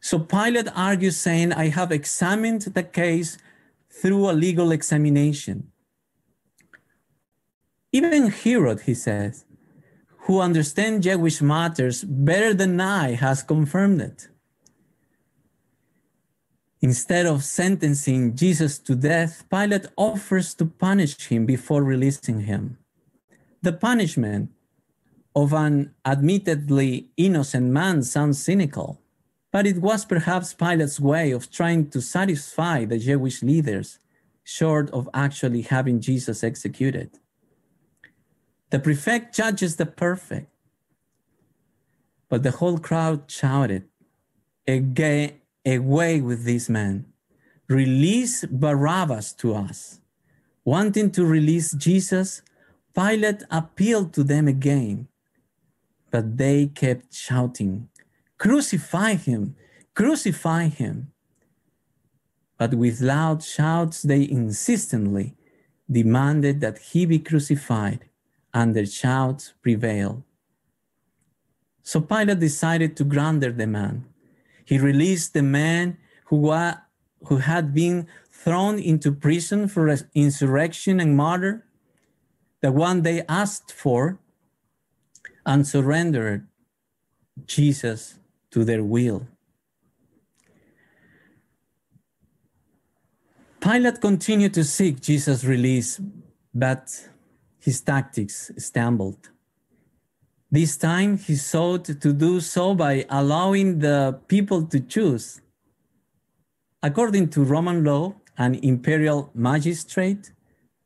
So 0.00 0.18
Pilate 0.18 0.68
argues, 0.74 1.16
saying, 1.16 1.52
I 1.52 1.68
have 1.68 1.92
examined 1.92 2.62
the 2.62 2.82
case 2.82 3.38
through 3.88 4.28
a 4.28 4.32
legal 4.32 4.72
examination. 4.72 5.71
Even 7.92 8.28
Herod, 8.28 8.80
he 8.82 8.94
says, 8.94 9.44
who 10.26 10.40
understands 10.40 11.04
Jewish 11.04 11.42
matters 11.42 12.04
better 12.04 12.54
than 12.54 12.80
I, 12.80 13.12
has 13.14 13.42
confirmed 13.42 14.00
it. 14.00 14.28
Instead 16.80 17.26
of 17.26 17.44
sentencing 17.44 18.34
Jesus 18.34 18.78
to 18.80 18.94
death, 18.94 19.44
Pilate 19.50 19.86
offers 19.96 20.54
to 20.54 20.66
punish 20.66 21.28
him 21.28 21.44
before 21.46 21.82
releasing 21.84 22.40
him. 22.40 22.78
The 23.62 23.72
punishment 23.72 24.50
of 25.34 25.52
an 25.52 25.94
admittedly 26.04 27.10
innocent 27.16 27.66
man 27.66 28.02
sounds 28.02 28.42
cynical, 28.42 29.00
but 29.52 29.66
it 29.66 29.78
was 29.78 30.04
perhaps 30.04 30.54
Pilate's 30.54 30.98
way 30.98 31.30
of 31.30 31.50
trying 31.50 31.90
to 31.90 32.00
satisfy 32.00 32.84
the 32.84 32.98
Jewish 32.98 33.42
leaders, 33.42 33.98
short 34.42 34.90
of 34.90 35.08
actually 35.14 35.62
having 35.62 36.00
Jesus 36.00 36.42
executed. 36.42 37.18
The 38.72 38.78
prefect 38.78 39.36
judges 39.36 39.76
the 39.76 39.84
perfect, 39.84 40.48
but 42.30 42.42
the 42.42 42.52
whole 42.52 42.78
crowd 42.78 43.30
shouted, 43.30 43.84
Away 44.66 46.20
with 46.22 46.46
this 46.46 46.70
man! 46.70 47.04
Release 47.68 48.46
Barabbas 48.46 49.34
to 49.34 49.52
us. 49.52 50.00
Wanting 50.64 51.10
to 51.10 51.26
release 51.26 51.72
Jesus, 51.72 52.40
Pilate 52.94 53.42
appealed 53.50 54.14
to 54.14 54.24
them 54.24 54.48
again, 54.48 55.08
but 56.10 56.38
they 56.38 56.68
kept 56.68 57.12
shouting, 57.12 57.90
Crucify 58.38 59.16
him! 59.16 59.54
Crucify 59.92 60.68
him! 60.68 61.12
But 62.56 62.72
with 62.72 63.02
loud 63.02 63.42
shouts, 63.42 64.00
they 64.00 64.26
insistently 64.26 65.36
demanded 65.90 66.62
that 66.62 66.78
he 66.78 67.04
be 67.04 67.18
crucified, 67.18 68.08
and 68.54 68.74
their 68.74 68.86
shouts 68.86 69.54
prevailed. 69.62 70.22
So 71.82 72.00
Pilate 72.00 72.38
decided 72.38 72.96
to 72.96 73.04
grant 73.04 73.40
their 73.40 73.52
demand. 73.52 74.04
He 74.64 74.78
released 74.78 75.34
the 75.34 75.42
man 75.42 75.98
who, 76.26 76.36
wa- 76.36 76.76
who 77.26 77.38
had 77.38 77.74
been 77.74 78.06
thrown 78.30 78.78
into 78.78 79.12
prison 79.12 79.68
for 79.68 79.94
insurrection 80.14 81.00
and 81.00 81.16
murder 81.16 81.64
the 82.62 82.72
one 82.72 83.02
they 83.02 83.22
asked 83.28 83.72
for, 83.72 84.18
and 85.44 85.66
surrendered 85.66 86.46
Jesus 87.44 88.20
to 88.52 88.64
their 88.64 88.84
will. 88.84 89.26
Pilate 93.60 94.00
continued 94.00 94.54
to 94.54 94.64
seek 94.64 95.00
Jesus' 95.00 95.44
release, 95.44 96.00
but 96.54 97.08
his 97.62 97.80
tactics 97.80 98.50
stumbled. 98.58 99.30
This 100.50 100.76
time 100.76 101.16
he 101.16 101.36
sought 101.36 101.84
to 101.84 102.12
do 102.12 102.40
so 102.40 102.74
by 102.74 103.06
allowing 103.08 103.78
the 103.78 104.18
people 104.26 104.64
to 104.66 104.80
choose. 104.80 105.40
According 106.82 107.30
to 107.30 107.44
Roman 107.44 107.84
law, 107.84 108.14
an 108.36 108.56
imperial 108.56 109.30
magistrate 109.34 110.32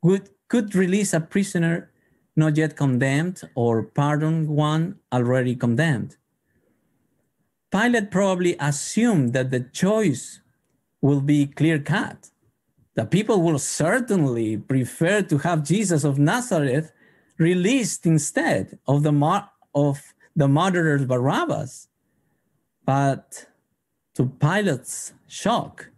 would 0.02 0.28
could 0.48 0.74
release 0.74 1.12
a 1.12 1.20
prisoner 1.20 1.90
not 2.36 2.56
yet 2.56 2.76
condemned 2.76 3.40
or 3.54 3.82
pardon 3.82 4.46
one 4.46 4.96
already 5.12 5.56
condemned. 5.56 6.16
Pilate 7.72 8.10
probably 8.10 8.54
assumed 8.60 9.32
that 9.32 9.50
the 9.50 9.60
choice 9.60 10.40
will 11.00 11.20
be 11.20 11.46
clear 11.46 11.78
cut. 11.78 12.30
The 12.96 13.04
people 13.04 13.42
will 13.42 13.58
certainly 13.58 14.56
prefer 14.56 15.22
to 15.22 15.38
have 15.38 15.62
Jesus 15.62 16.02
of 16.02 16.18
Nazareth 16.18 16.92
released 17.38 18.06
instead 18.06 18.78
of 18.88 19.02
the, 19.02 19.12
mar- 19.12 19.50
of 19.74 20.14
the 20.34 20.48
murderer 20.48 20.98
Barabbas. 21.04 21.88
But 22.86 23.46
to 24.14 24.26
Pilate's 24.26 25.12
shock, 25.26 25.90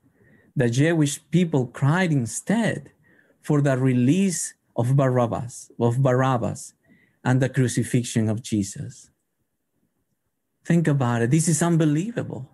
the 0.57 0.69
Jewish 0.69 1.21
people 1.31 1.69
cried 1.69 2.11
instead 2.11 2.91
for 3.43 3.61
the 3.61 3.79
release 3.79 4.55
of 4.77 4.97
Barabbas, 4.97 5.71
of 5.79 6.03
Barabbas 6.03 6.75
and 7.25 7.41
the 7.41 7.49
crucifixion 7.49 8.29
of 8.29 8.43
Jesus. 8.43 9.11
Think 10.65 10.89
about 10.89 11.23
it. 11.23 11.31
This 11.31 11.47
is 11.47 11.63
unbelievable. 11.63 12.51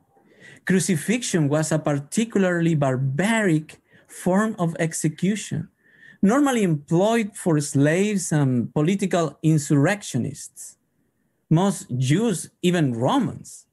Crucifixion 0.66 1.48
was 1.48 1.72
a 1.72 1.78
particularly 1.78 2.74
barbaric 2.74 3.80
form 4.22 4.54
of 4.58 4.76
execution, 4.78 5.68
normally 6.22 6.62
employed 6.62 7.36
for 7.36 7.60
slaves 7.60 8.32
and 8.32 8.72
political 8.72 9.38
insurrectionists. 9.42 10.76
Most 11.50 11.86
Jews, 11.98 12.50
even 12.62 12.94
Romans, 12.94 13.66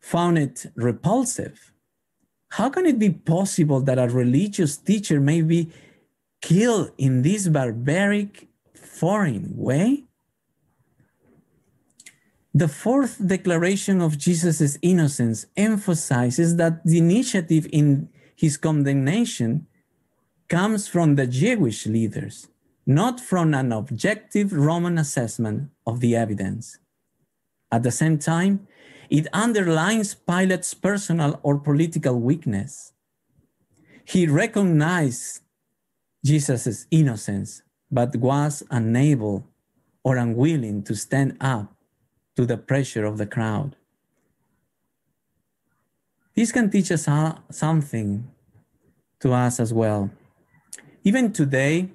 found 0.00 0.38
it 0.38 0.66
repulsive. 0.76 1.72
How 2.50 2.68
can 2.70 2.86
it 2.86 2.98
be 2.98 3.10
possible 3.10 3.80
that 3.82 3.98
a 3.98 4.08
religious 4.08 4.76
teacher 4.76 5.20
may 5.20 5.42
be 5.42 5.70
killed 6.40 6.92
in 6.96 7.22
this 7.22 7.48
barbaric, 7.48 8.48
foreign 8.74 9.56
way? 9.56 10.04
The 12.54 12.68
fourth 12.68 13.14
declaration 13.34 14.00
of 14.00 14.18
Jesus' 14.18 14.78
innocence 14.82 15.46
emphasizes 15.56 16.56
that 16.56 16.84
the 16.84 16.98
initiative 16.98 17.68
in 17.70 18.08
his 18.38 18.56
condemnation 18.56 19.66
comes 20.48 20.86
from 20.86 21.16
the 21.16 21.26
Jewish 21.26 21.86
leaders, 21.86 22.46
not 22.86 23.18
from 23.18 23.52
an 23.52 23.72
objective 23.72 24.52
Roman 24.52 24.96
assessment 24.96 25.70
of 25.84 25.98
the 25.98 26.14
evidence. 26.14 26.78
At 27.72 27.82
the 27.82 27.90
same 27.90 28.16
time, 28.16 28.68
it 29.10 29.26
underlines 29.32 30.14
Pilate's 30.14 30.72
personal 30.72 31.40
or 31.42 31.58
political 31.58 32.20
weakness. 32.20 32.92
He 34.04 34.28
recognized 34.28 35.40
Jesus' 36.24 36.86
innocence, 36.92 37.62
but 37.90 38.14
was 38.14 38.62
unable 38.70 39.48
or 40.04 40.16
unwilling 40.16 40.84
to 40.84 40.94
stand 40.94 41.36
up 41.40 41.74
to 42.36 42.46
the 42.46 42.56
pressure 42.56 43.04
of 43.04 43.18
the 43.18 43.26
crowd. 43.26 43.74
This 46.38 46.52
can 46.52 46.70
teach 46.70 46.92
us 46.92 47.08
something 47.50 48.30
to 49.18 49.32
us 49.32 49.58
as 49.58 49.74
well. 49.74 50.08
Even 51.02 51.32
today, 51.32 51.88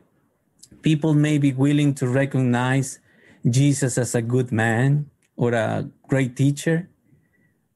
people 0.82 1.14
may 1.14 1.38
be 1.38 1.54
willing 1.54 1.94
to 1.94 2.10
recognize 2.10 3.00
Jesus 3.50 3.98
as 3.98 4.14
a 4.14 4.22
good 4.22 4.52
man 4.52 5.10
or 5.38 5.54
a 5.54 5.90
great 6.10 6.36
teacher, 6.36 6.90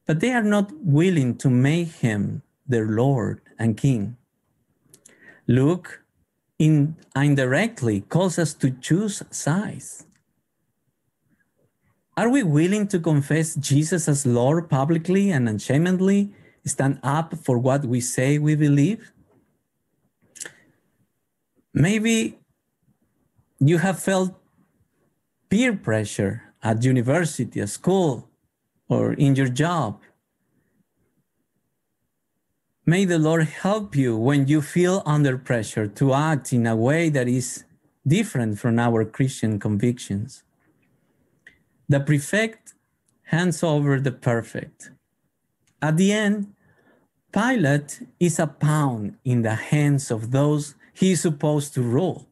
but 0.06 0.20
they 0.20 0.30
are 0.32 0.44
not 0.44 0.70
willing 0.84 1.38
to 1.38 1.48
make 1.48 1.88
him 2.04 2.42
their 2.66 2.84
Lord 2.84 3.40
and 3.58 3.74
King. 3.74 4.18
Luke 5.46 6.04
in, 6.58 6.96
indirectly 7.16 8.02
calls 8.02 8.38
us 8.38 8.52
to 8.52 8.72
choose 8.72 9.22
sides. 9.30 10.04
Are 12.14 12.28
we 12.28 12.42
willing 12.42 12.88
to 12.88 12.98
confess 13.00 13.54
Jesus 13.54 14.06
as 14.06 14.26
Lord 14.26 14.68
publicly 14.68 15.30
and 15.30 15.48
unashamedly, 15.48 16.34
stand 16.68 17.00
up 17.02 17.34
for 17.34 17.58
what 17.58 17.84
we 17.84 18.00
say 18.00 18.38
we 18.38 18.54
believe? 18.54 19.12
Maybe 21.74 22.38
you 23.58 23.78
have 23.78 24.00
felt 24.00 24.34
peer 25.48 25.74
pressure 25.74 26.42
at 26.62 26.84
university, 26.84 27.60
at 27.60 27.68
school, 27.68 28.28
or 28.88 29.12
in 29.14 29.36
your 29.36 29.48
job. 29.48 30.00
May 32.86 33.04
the 33.04 33.18
Lord 33.18 33.44
help 33.44 33.94
you 33.94 34.16
when 34.16 34.48
you 34.48 34.62
feel 34.62 35.02
under 35.04 35.36
pressure 35.36 35.86
to 35.86 36.14
act 36.14 36.52
in 36.52 36.66
a 36.66 36.74
way 36.74 37.10
that 37.10 37.28
is 37.28 37.64
different 38.06 38.58
from 38.58 38.78
our 38.78 39.04
Christian 39.04 39.58
convictions. 39.58 40.42
The 41.88 42.00
prefect 42.00 42.74
hands 43.24 43.62
over 43.62 44.00
the 44.00 44.12
perfect. 44.12 44.90
At 45.82 45.96
the 45.96 46.12
end, 46.12 46.54
Pilate 47.32 48.06
is 48.18 48.38
a 48.38 48.46
pawn 48.46 49.18
in 49.24 49.42
the 49.42 49.54
hands 49.54 50.10
of 50.10 50.30
those 50.30 50.74
he 50.94 51.12
is 51.12 51.20
supposed 51.20 51.74
to 51.74 51.82
rule, 51.82 52.26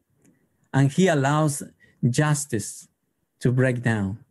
and 0.73 0.91
he 0.91 1.07
allows 1.07 1.63
justice 2.09 2.87
to 3.39 3.51
break 3.51 3.83
down. 3.83 4.23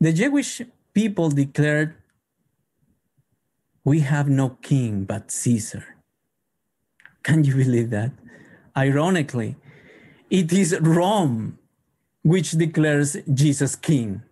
The 0.00 0.12
Jewish 0.12 0.60
people 0.92 1.30
declared, 1.30 1.94
We 3.84 4.00
have 4.00 4.28
no 4.28 4.58
king 4.60 5.04
but 5.04 5.30
Caesar. 5.30 5.84
Can 7.22 7.44
you 7.44 7.54
believe 7.54 7.90
that? 7.90 8.10
Ironically, 8.76 9.56
it 10.30 10.52
is 10.52 10.76
Rome 10.80 11.58
which 12.22 12.52
declares 12.52 13.16
Jesus 13.32 13.76
king. 13.76 14.22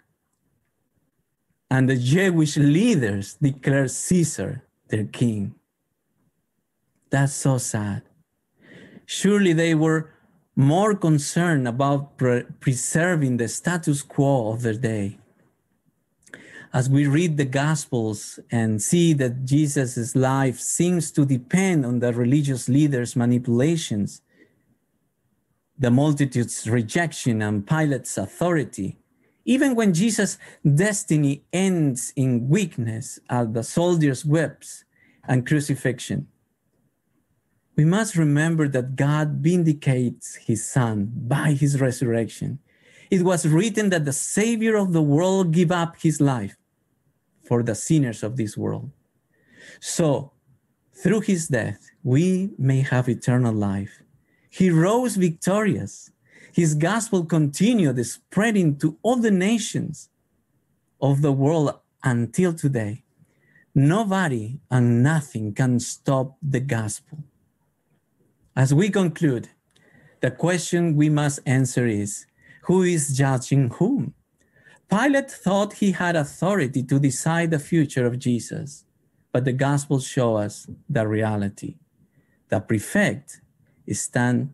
And 1.71 1.89
the 1.89 1.97
Jewish 1.97 2.57
leaders 2.57 3.39
declare 3.41 3.89
Caesar 3.89 4.65
their 4.93 5.05
king. 5.05 5.55
That's 7.11 7.33
so 7.33 7.59
sad. 7.59 8.03
Surely 9.07 9.53
they 9.53 9.75
were 9.75 10.11
more 10.55 10.95
concerned 10.95 11.67
about 11.67 12.17
pre- 12.19 12.45
preserving 12.61 13.39
the 13.39 13.49
status 13.49 14.03
quo 14.03 14.53
of 14.53 14.63
their 14.63 14.81
day 14.93 15.19
as 16.73 16.89
we 16.89 17.07
read 17.07 17.37
the 17.37 17.45
Gospels 17.45 18.41
and 18.51 18.81
see 18.81 19.13
that 19.15 19.45
Jesus' 19.45 20.17
life 20.17 20.59
seems 20.59 21.11
to 21.13 21.27
depend 21.27 21.85
on 21.85 21.99
the 21.99 22.13
religious 22.13 22.69
leaders' 22.69 23.15
manipulations, 23.15 24.23
the 25.79 25.91
multitude's 25.91 26.69
rejection 26.69 27.43
and 27.43 27.67
Pilate's 27.67 28.17
authority, 28.17 28.97
even 29.45 29.75
when 29.75 29.95
Jesus' 29.95 30.39
destiny 30.63 31.45
ends 31.53 32.13
in 32.17 32.49
weakness 32.49 33.19
at 33.29 33.55
the 33.55 33.65
soldiers' 33.65 34.25
whips 34.25 34.85
and 35.27 35.47
crucifixion, 35.47 36.29
we 37.77 37.85
must 37.85 38.17
remember 38.17 38.69
that 38.69 38.97
God 38.97 39.39
vindicates 39.41 40.37
his 40.37 40.65
son 40.65 41.11
by 41.15 41.53
his 41.53 41.81
resurrection. 41.81 42.59
It 43.11 43.23
was 43.23 43.47
written 43.47 43.91
that 43.91 44.05
the 44.05 44.13
Savior 44.13 44.77
of 44.77 44.93
the 44.93 45.03
world 45.03 45.53
give 45.53 45.73
up 45.73 45.97
his 46.01 46.21
life 46.21 46.57
for 47.45 47.63
the 47.63 47.75
sinners 47.75 48.23
of 48.23 48.37
this 48.37 48.57
world. 48.57 48.91
So, 49.81 50.33
through 50.95 51.21
his 51.21 51.49
death, 51.49 51.91
we 52.05 52.51
may 52.59 52.81
have 52.83 53.09
eternal 53.09 53.55
life. 53.55 54.03
He 54.49 54.71
rose 54.71 55.17
victorious. 55.17 56.12
His 56.53 56.75
gospel 56.75 57.25
continued 57.25 58.05
spreading 58.05 58.77
to 58.79 58.99
all 59.03 59.17
the 59.17 59.31
nations 59.31 60.11
of 61.01 61.23
the 61.23 61.33
world 61.33 61.79
until 62.05 62.53
today. 62.53 63.05
Nobody 63.75 64.61
and 64.71 65.03
nothing 65.03 65.55
can 65.55 65.81
stop 65.81 66.37
the 66.43 66.61
gospel. 66.61 67.25
As 68.55 68.75
we 68.75 68.91
conclude, 68.91 69.49
the 70.21 70.31
question 70.31 70.95
we 70.95 71.09
must 71.09 71.41
answer 71.47 71.87
is 71.87 72.27
who 72.65 72.83
is 72.83 73.17
judging 73.17 73.71
whom? 73.71 74.13
Pilate 74.91 75.31
thought 75.31 75.75
he 75.75 75.93
had 75.93 76.17
authority 76.17 76.83
to 76.83 77.01
decide 77.01 77.51
the 77.51 77.59
future 77.59 78.05
of 78.05 78.19
Jesus, 78.19 78.85
but 79.33 79.47
the 79.47 79.55
gospel 79.55 80.01
show 80.01 80.37
us 80.37 80.69
the 80.87 81.09
reality. 81.09 81.77
The 82.51 82.61
prefect 82.61 83.41
stands 83.91 84.51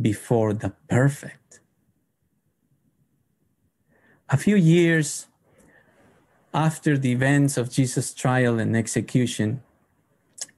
before 0.00 0.52
the 0.52 0.72
perfect. 0.88 1.60
A 4.28 4.36
few 4.36 4.56
years 4.56 5.26
after 6.54 6.96
the 6.96 7.12
events 7.12 7.56
of 7.56 7.70
Jesus' 7.70 8.14
trial 8.14 8.58
and 8.58 8.76
execution, 8.76 9.62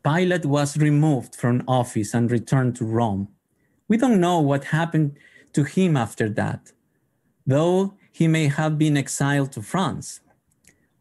Pilate 0.05 0.45
was 0.45 0.77
removed 0.77 1.35
from 1.35 1.65
office 1.67 2.15
and 2.15 2.31
returned 2.31 2.77
to 2.77 2.85
Rome. 2.85 3.29
We 3.89 3.97
don't 3.97 4.21
know 4.21 4.41
what 4.41 4.65
happened 4.65 5.17
to 5.55 5.65
him 5.65 5.97
after 5.97 6.29
that, 6.31 6.73
though 7.47 7.95
he 8.13 8.29
may 8.29 8.49
have 8.49 8.79
been 8.79 8.97
exiled 8.97 9.53
to 9.53 9.63
France. 9.63 10.21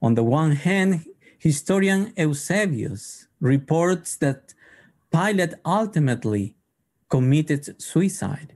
On 0.02 0.15
the 0.15 0.24
one 0.24 0.54
hand, 0.54 1.06
historian 1.38 2.13
Eusebius 2.17 3.28
reports 3.39 4.15
that 4.17 4.54
Pilate 5.12 5.54
ultimately 5.65 6.56
committed 7.13 7.80
suicide. 7.80 8.56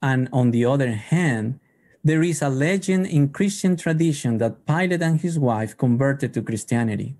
And 0.00 0.26
on 0.32 0.52
the 0.52 0.64
other 0.64 0.92
hand, 0.92 1.60
there 2.02 2.22
is 2.22 2.40
a 2.40 2.48
legend 2.48 3.06
in 3.06 3.28
Christian 3.28 3.76
tradition 3.76 4.38
that 4.38 4.64
Pilate 4.64 5.02
and 5.02 5.20
his 5.20 5.38
wife 5.38 5.76
converted 5.76 6.32
to 6.32 6.40
Christianity. 6.40 7.18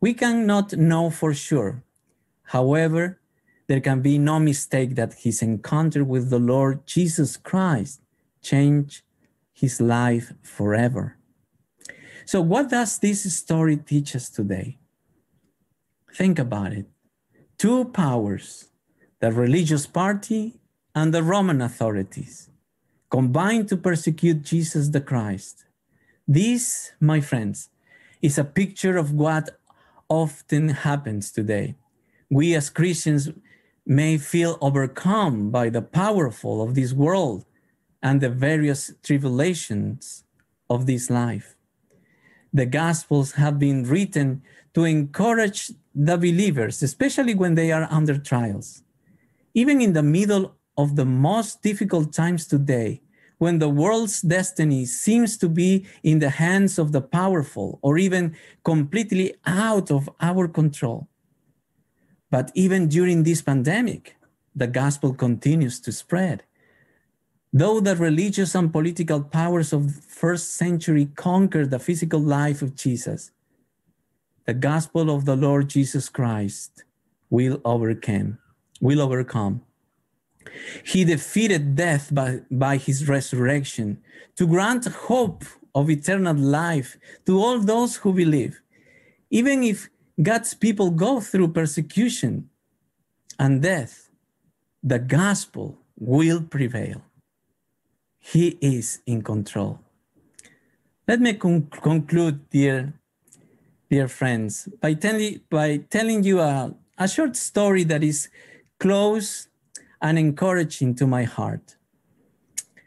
We 0.00 0.14
cannot 0.14 0.72
know 0.72 1.10
for 1.10 1.34
sure. 1.34 1.82
However, 2.44 3.20
there 3.66 3.82
can 3.82 4.00
be 4.00 4.16
no 4.16 4.40
mistake 4.40 4.94
that 4.94 5.20
his 5.24 5.42
encounter 5.42 6.02
with 6.02 6.30
the 6.30 6.38
Lord 6.38 6.86
Jesus 6.86 7.36
Christ 7.36 8.00
changed 8.40 9.02
his 9.52 9.82
life 9.82 10.32
forever. 10.40 11.18
So, 12.24 12.40
what 12.40 12.70
does 12.70 12.98
this 12.98 13.20
story 13.36 13.76
teach 13.76 14.16
us 14.16 14.30
today? 14.30 14.78
Think 16.14 16.38
about 16.38 16.72
it. 16.72 16.86
Two 17.58 17.84
powers, 17.84 18.68
the 19.20 19.32
religious 19.32 19.86
party 19.86 20.60
and 20.94 21.12
the 21.12 21.22
Roman 21.22 21.60
authorities, 21.60 22.50
combined 23.10 23.68
to 23.68 23.76
persecute 23.76 24.42
Jesus 24.42 24.88
the 24.88 25.00
Christ. 25.00 25.64
This, 26.26 26.92
my 27.00 27.20
friends, 27.20 27.70
is 28.22 28.38
a 28.38 28.44
picture 28.44 28.96
of 28.96 29.12
what 29.12 29.58
often 30.08 30.70
happens 30.70 31.32
today. 31.32 31.74
We 32.30 32.54
as 32.54 32.70
Christians 32.70 33.30
may 33.86 34.18
feel 34.18 34.58
overcome 34.60 35.50
by 35.50 35.70
the 35.70 35.82
powerful 35.82 36.62
of 36.62 36.74
this 36.74 36.92
world 36.92 37.44
and 38.02 38.20
the 38.20 38.28
various 38.28 38.92
tribulations 39.02 40.24
of 40.70 40.86
this 40.86 41.10
life. 41.10 41.56
The 42.52 42.66
Gospels 42.66 43.32
have 43.32 43.58
been 43.58 43.84
written 43.84 44.42
to 44.74 44.84
encourage 44.84 45.72
the 45.94 46.16
believers, 46.16 46.82
especially 46.82 47.34
when 47.34 47.54
they 47.54 47.72
are 47.72 47.88
under 47.90 48.18
trials. 48.18 48.82
Even 49.58 49.80
in 49.80 49.92
the 49.92 50.04
middle 50.04 50.54
of 50.76 50.94
the 50.94 51.04
most 51.04 51.62
difficult 51.62 52.12
times 52.12 52.46
today, 52.46 53.02
when 53.38 53.58
the 53.58 53.68
world's 53.68 54.22
destiny 54.22 54.86
seems 54.86 55.36
to 55.36 55.48
be 55.48 55.84
in 56.04 56.20
the 56.20 56.30
hands 56.30 56.78
of 56.78 56.92
the 56.92 57.00
powerful 57.00 57.80
or 57.82 57.98
even 57.98 58.36
completely 58.62 59.34
out 59.46 59.90
of 59.90 60.08
our 60.20 60.46
control. 60.46 61.08
But 62.30 62.52
even 62.54 62.86
during 62.86 63.24
this 63.24 63.42
pandemic, 63.42 64.14
the 64.54 64.68
gospel 64.68 65.12
continues 65.12 65.80
to 65.80 65.90
spread. 65.90 66.44
Though 67.52 67.80
the 67.80 67.96
religious 67.96 68.54
and 68.54 68.72
political 68.72 69.24
powers 69.24 69.72
of 69.72 69.82
the 69.88 70.02
first 70.02 70.54
century 70.54 71.06
conquered 71.16 71.70
the 71.72 71.80
physical 71.80 72.20
life 72.20 72.62
of 72.62 72.76
Jesus, 72.76 73.32
the 74.46 74.54
gospel 74.54 75.10
of 75.10 75.24
the 75.24 75.34
Lord 75.34 75.68
Jesus 75.68 76.08
Christ 76.08 76.84
will 77.28 77.60
overcome, 77.64 78.38
will 78.80 79.00
overcome. 79.00 79.62
He 80.84 81.04
defeated 81.04 81.76
death 81.76 82.12
by, 82.14 82.40
by 82.50 82.76
his 82.76 83.08
resurrection 83.08 83.98
to 84.36 84.46
grant 84.46 84.86
hope 84.86 85.44
of 85.74 85.90
eternal 85.90 86.36
life 86.36 86.96
to 87.26 87.38
all 87.38 87.58
those 87.58 87.96
who 87.96 88.12
believe. 88.12 88.60
Even 89.30 89.62
if 89.62 89.88
God's 90.20 90.54
people 90.54 90.90
go 90.90 91.20
through 91.20 91.48
persecution 91.48 92.48
and 93.38 93.62
death, 93.62 94.10
the 94.82 94.98
gospel 94.98 95.78
will 95.98 96.42
prevail. 96.42 97.02
He 98.18 98.58
is 98.60 99.00
in 99.06 99.22
control. 99.22 99.80
Let 101.06 101.20
me 101.20 101.34
con- 101.34 101.68
conclude, 101.82 102.50
dear, 102.50 102.92
dear 103.90 104.08
friends, 104.08 104.68
by, 104.80 104.94
telling 104.94 105.40
by 105.48 105.78
telling 105.88 106.22
you 106.22 106.40
a, 106.40 106.74
a 106.98 107.08
short 107.08 107.36
story 107.36 107.84
that 107.84 108.02
is 108.04 108.28
close 108.78 109.48
and 110.00 110.18
encouraging 110.18 110.94
to 110.96 111.06
my 111.06 111.24
heart. 111.24 111.76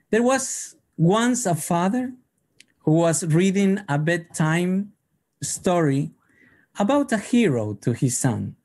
There 0.10 0.24
was 0.24 0.76
once 0.98 1.46
a 1.46 1.56
father 1.56 2.14
who 2.80 2.94
was 2.94 3.26
reading 3.26 3.80
a 3.88 3.98
bedtime 3.98 4.94
story 5.42 6.12
about 6.80 7.12
a 7.12 7.18
hero 7.18 7.74
to 7.82 7.94
his 7.94 8.18
son. 8.18 8.56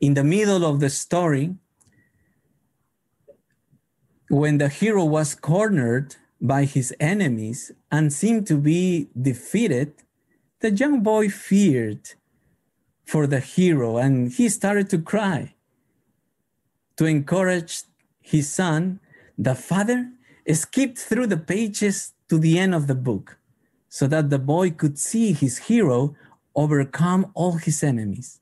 In 0.00 0.14
the 0.14 0.24
middle 0.24 0.64
of 0.64 0.80
the 0.80 0.90
story, 0.90 1.56
when 4.28 4.58
the 4.58 4.68
hero 4.68 5.04
was 5.04 5.34
cornered 5.34 6.16
by 6.40 6.64
his 6.64 6.94
enemies 7.00 7.72
and 7.90 8.12
seemed 8.12 8.46
to 8.48 8.56
be 8.56 9.08
defeated, 9.20 9.94
the 10.60 10.70
young 10.70 11.02
boy 11.02 11.28
feared 11.28 12.10
for 13.04 13.26
the 13.26 13.40
hero 13.40 13.98
and 13.98 14.32
he 14.32 14.48
started 14.48 14.90
to 14.90 14.98
cry. 14.98 15.55
To 16.96 17.04
encourage 17.04 17.82
his 18.20 18.48
son, 18.48 19.00
the 19.36 19.54
father 19.54 20.10
skipped 20.50 20.98
through 20.98 21.26
the 21.26 21.36
pages 21.36 22.14
to 22.28 22.38
the 22.38 22.58
end 22.58 22.74
of 22.74 22.86
the 22.86 22.94
book 22.94 23.38
so 23.88 24.06
that 24.06 24.30
the 24.30 24.38
boy 24.38 24.70
could 24.70 24.98
see 24.98 25.32
his 25.32 25.58
hero 25.58 26.14
overcome 26.54 27.30
all 27.34 27.52
his 27.52 27.82
enemies. 27.82 28.40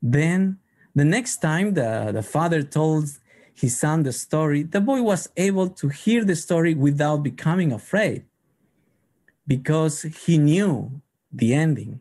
Then, 0.00 0.58
the 0.94 1.04
next 1.04 1.38
time 1.38 1.74
the, 1.74 2.10
the 2.12 2.22
father 2.22 2.62
told 2.62 3.04
his 3.54 3.78
son 3.78 4.02
the 4.02 4.12
story, 4.12 4.62
the 4.62 4.80
boy 4.80 5.02
was 5.02 5.28
able 5.36 5.68
to 5.68 5.88
hear 5.88 6.24
the 6.24 6.36
story 6.36 6.74
without 6.74 7.22
becoming 7.22 7.72
afraid 7.72 8.24
because 9.46 10.02
he 10.02 10.38
knew 10.38 11.00
the 11.32 11.54
ending. 11.54 12.00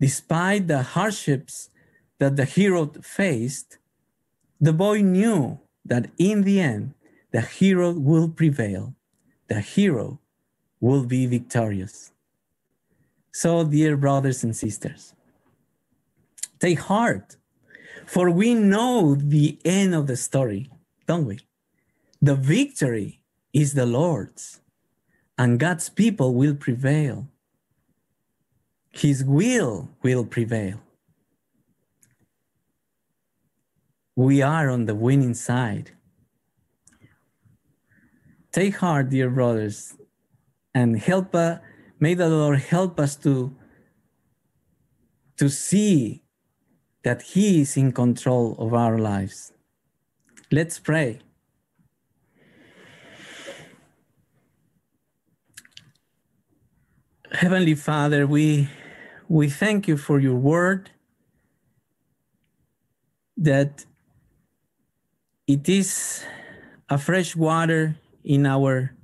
Despite 0.00 0.66
the 0.66 0.82
hardships 0.82 1.70
that 2.18 2.36
the 2.36 2.44
hero 2.44 2.90
faced, 3.02 3.78
the 4.62 4.72
boy 4.72 5.02
knew 5.02 5.60
that 5.84 6.08
in 6.16 6.42
the 6.42 6.60
end, 6.60 6.94
the 7.32 7.42
hero 7.42 7.92
will 7.92 8.28
prevail. 8.28 8.94
The 9.48 9.60
hero 9.60 10.20
will 10.80 11.04
be 11.04 11.26
victorious. 11.26 12.12
So, 13.32 13.64
dear 13.64 13.96
brothers 13.96 14.44
and 14.44 14.56
sisters, 14.56 15.14
take 16.60 16.78
heart 16.78 17.36
for 18.06 18.30
we 18.30 18.54
know 18.54 19.14
the 19.14 19.58
end 19.64 19.94
of 19.94 20.06
the 20.06 20.16
story, 20.16 20.70
don't 21.06 21.24
we? 21.26 21.40
The 22.20 22.34
victory 22.34 23.20
is 23.52 23.74
the 23.74 23.86
Lord's, 23.86 24.60
and 25.38 25.58
God's 25.58 25.88
people 25.88 26.34
will 26.34 26.54
prevail. 26.54 27.28
His 28.90 29.24
will 29.24 29.88
will 30.02 30.24
prevail. 30.24 30.80
We 34.14 34.42
are 34.42 34.68
on 34.68 34.84
the 34.86 34.94
winning 34.94 35.34
side. 35.34 35.92
Take 38.52 38.76
heart, 38.76 39.08
dear 39.08 39.30
brothers, 39.30 39.94
and 40.74 40.98
help. 40.98 41.34
us, 41.34 41.58
may 41.98 42.14
the 42.14 42.28
Lord 42.28 42.58
help 42.58 43.00
us 43.00 43.16
to 43.16 43.56
to 45.38 45.48
see 45.48 46.22
that 47.02 47.22
He 47.22 47.62
is 47.62 47.76
in 47.76 47.92
control 47.92 48.54
of 48.58 48.74
our 48.74 48.98
lives. 48.98 49.52
Let's 50.50 50.78
pray. 50.78 51.20
Heavenly 57.32 57.74
Father, 57.74 58.26
we, 58.26 58.68
we 59.26 59.48
thank 59.48 59.88
you 59.88 59.96
for 59.96 60.20
your 60.20 60.36
word 60.36 60.90
that 63.38 63.86
it 65.52 65.68
is 65.68 66.24
a 66.88 66.96
fresh 66.96 67.36
water 67.36 67.94
in 68.24 68.46
our 68.46 68.94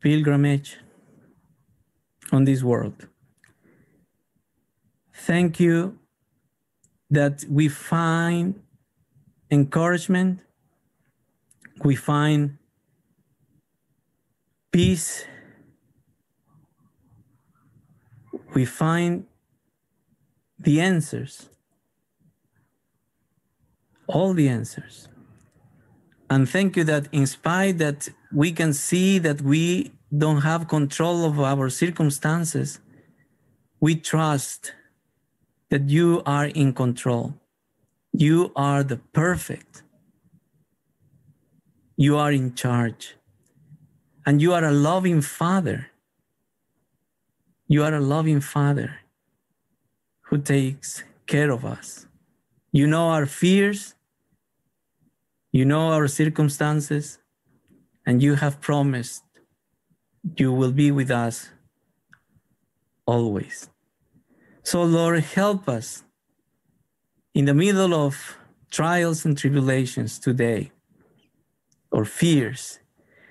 pilgrimage 0.00 0.78
on 2.32 2.44
this 2.44 2.62
world. 2.62 3.08
Thank 5.14 5.60
you 5.60 5.98
that 7.10 7.44
we 7.50 7.68
find 7.68 8.62
encouragement, 9.50 10.40
we 11.84 11.94
find 11.94 12.56
peace, 14.72 15.26
we 18.54 18.64
find 18.64 19.26
the 20.58 20.80
answers, 20.80 21.50
all 24.08 24.34
the 24.34 24.48
answers. 24.48 25.08
And 26.30 26.48
thank 26.48 26.76
you 26.76 26.84
that 26.84 27.08
in 27.12 27.26
spite 27.26 27.78
that 27.78 28.08
we 28.32 28.52
can 28.52 28.72
see 28.72 29.18
that 29.18 29.40
we 29.40 29.92
don't 30.16 30.42
have 30.42 30.68
control 30.68 31.24
of 31.24 31.38
our 31.40 31.68
circumstances, 31.68 32.80
we 33.80 33.94
trust 33.94 34.72
that 35.70 35.88
you 35.88 36.22
are 36.26 36.46
in 36.46 36.72
control. 36.72 37.34
You 38.12 38.52
are 38.56 38.82
the 38.82 38.96
perfect. 38.96 39.82
You 41.96 42.16
are 42.16 42.32
in 42.32 42.54
charge. 42.54 43.16
And 44.26 44.42
you 44.42 44.52
are 44.52 44.64
a 44.64 44.72
loving 44.72 45.20
father. 45.20 45.88
You 47.66 47.84
are 47.84 47.94
a 47.94 48.00
loving 48.00 48.40
father 48.40 49.00
who 50.22 50.38
takes 50.38 51.04
care 51.26 51.50
of 51.50 51.64
us. 51.64 52.06
You 52.72 52.86
know 52.86 53.08
our 53.08 53.26
fears. 53.26 53.94
You 55.52 55.64
know 55.64 55.92
our 55.92 56.08
circumstances. 56.08 57.18
And 58.06 58.22
you 58.22 58.36
have 58.36 58.60
promised 58.60 59.22
you 60.36 60.52
will 60.52 60.72
be 60.72 60.90
with 60.90 61.10
us 61.10 61.50
always. 63.06 63.68
So, 64.62 64.82
Lord, 64.82 65.20
help 65.20 65.68
us 65.68 66.04
in 67.34 67.44
the 67.44 67.54
middle 67.54 67.94
of 67.94 68.38
trials 68.70 69.24
and 69.24 69.36
tribulations 69.36 70.18
today 70.18 70.72
or 71.90 72.04
fears. 72.04 72.80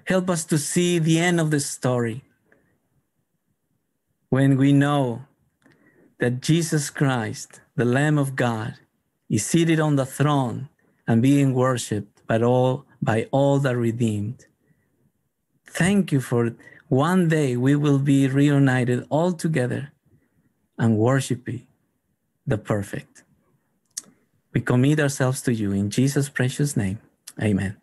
Help 0.05 0.29
us 0.29 0.45
to 0.45 0.57
see 0.57 0.99
the 0.99 1.19
end 1.19 1.39
of 1.39 1.51
the 1.51 1.59
story 1.59 2.23
when 4.29 4.57
we 4.57 4.73
know 4.73 5.25
that 6.19 6.41
Jesus 6.41 6.89
Christ, 6.89 7.61
the 7.75 7.85
Lamb 7.85 8.17
of 8.17 8.35
God, 8.35 8.75
is 9.29 9.45
seated 9.45 9.79
on 9.79 9.95
the 9.95 10.05
throne 10.05 10.69
and 11.07 11.21
being 11.21 11.53
worshiped 11.53 12.25
by 12.27 12.39
all, 12.41 12.85
by 13.01 13.27
all 13.31 13.59
the 13.59 13.75
redeemed. 13.75 14.45
Thank 15.65 16.11
you 16.11 16.19
for 16.19 16.55
one 16.89 17.27
day 17.27 17.57
we 17.57 17.75
will 17.75 17.99
be 17.99 18.27
reunited 18.27 19.05
all 19.09 19.33
together 19.33 19.91
and 20.77 20.97
worshiping 20.97 21.67
the 22.45 22.57
perfect. 22.57 23.23
We 24.53 24.61
commit 24.61 24.99
ourselves 24.99 25.41
to 25.43 25.53
you 25.53 25.71
in 25.71 25.89
Jesus' 25.89 26.29
precious 26.29 26.77
name. 26.77 26.99
Amen. 27.41 27.77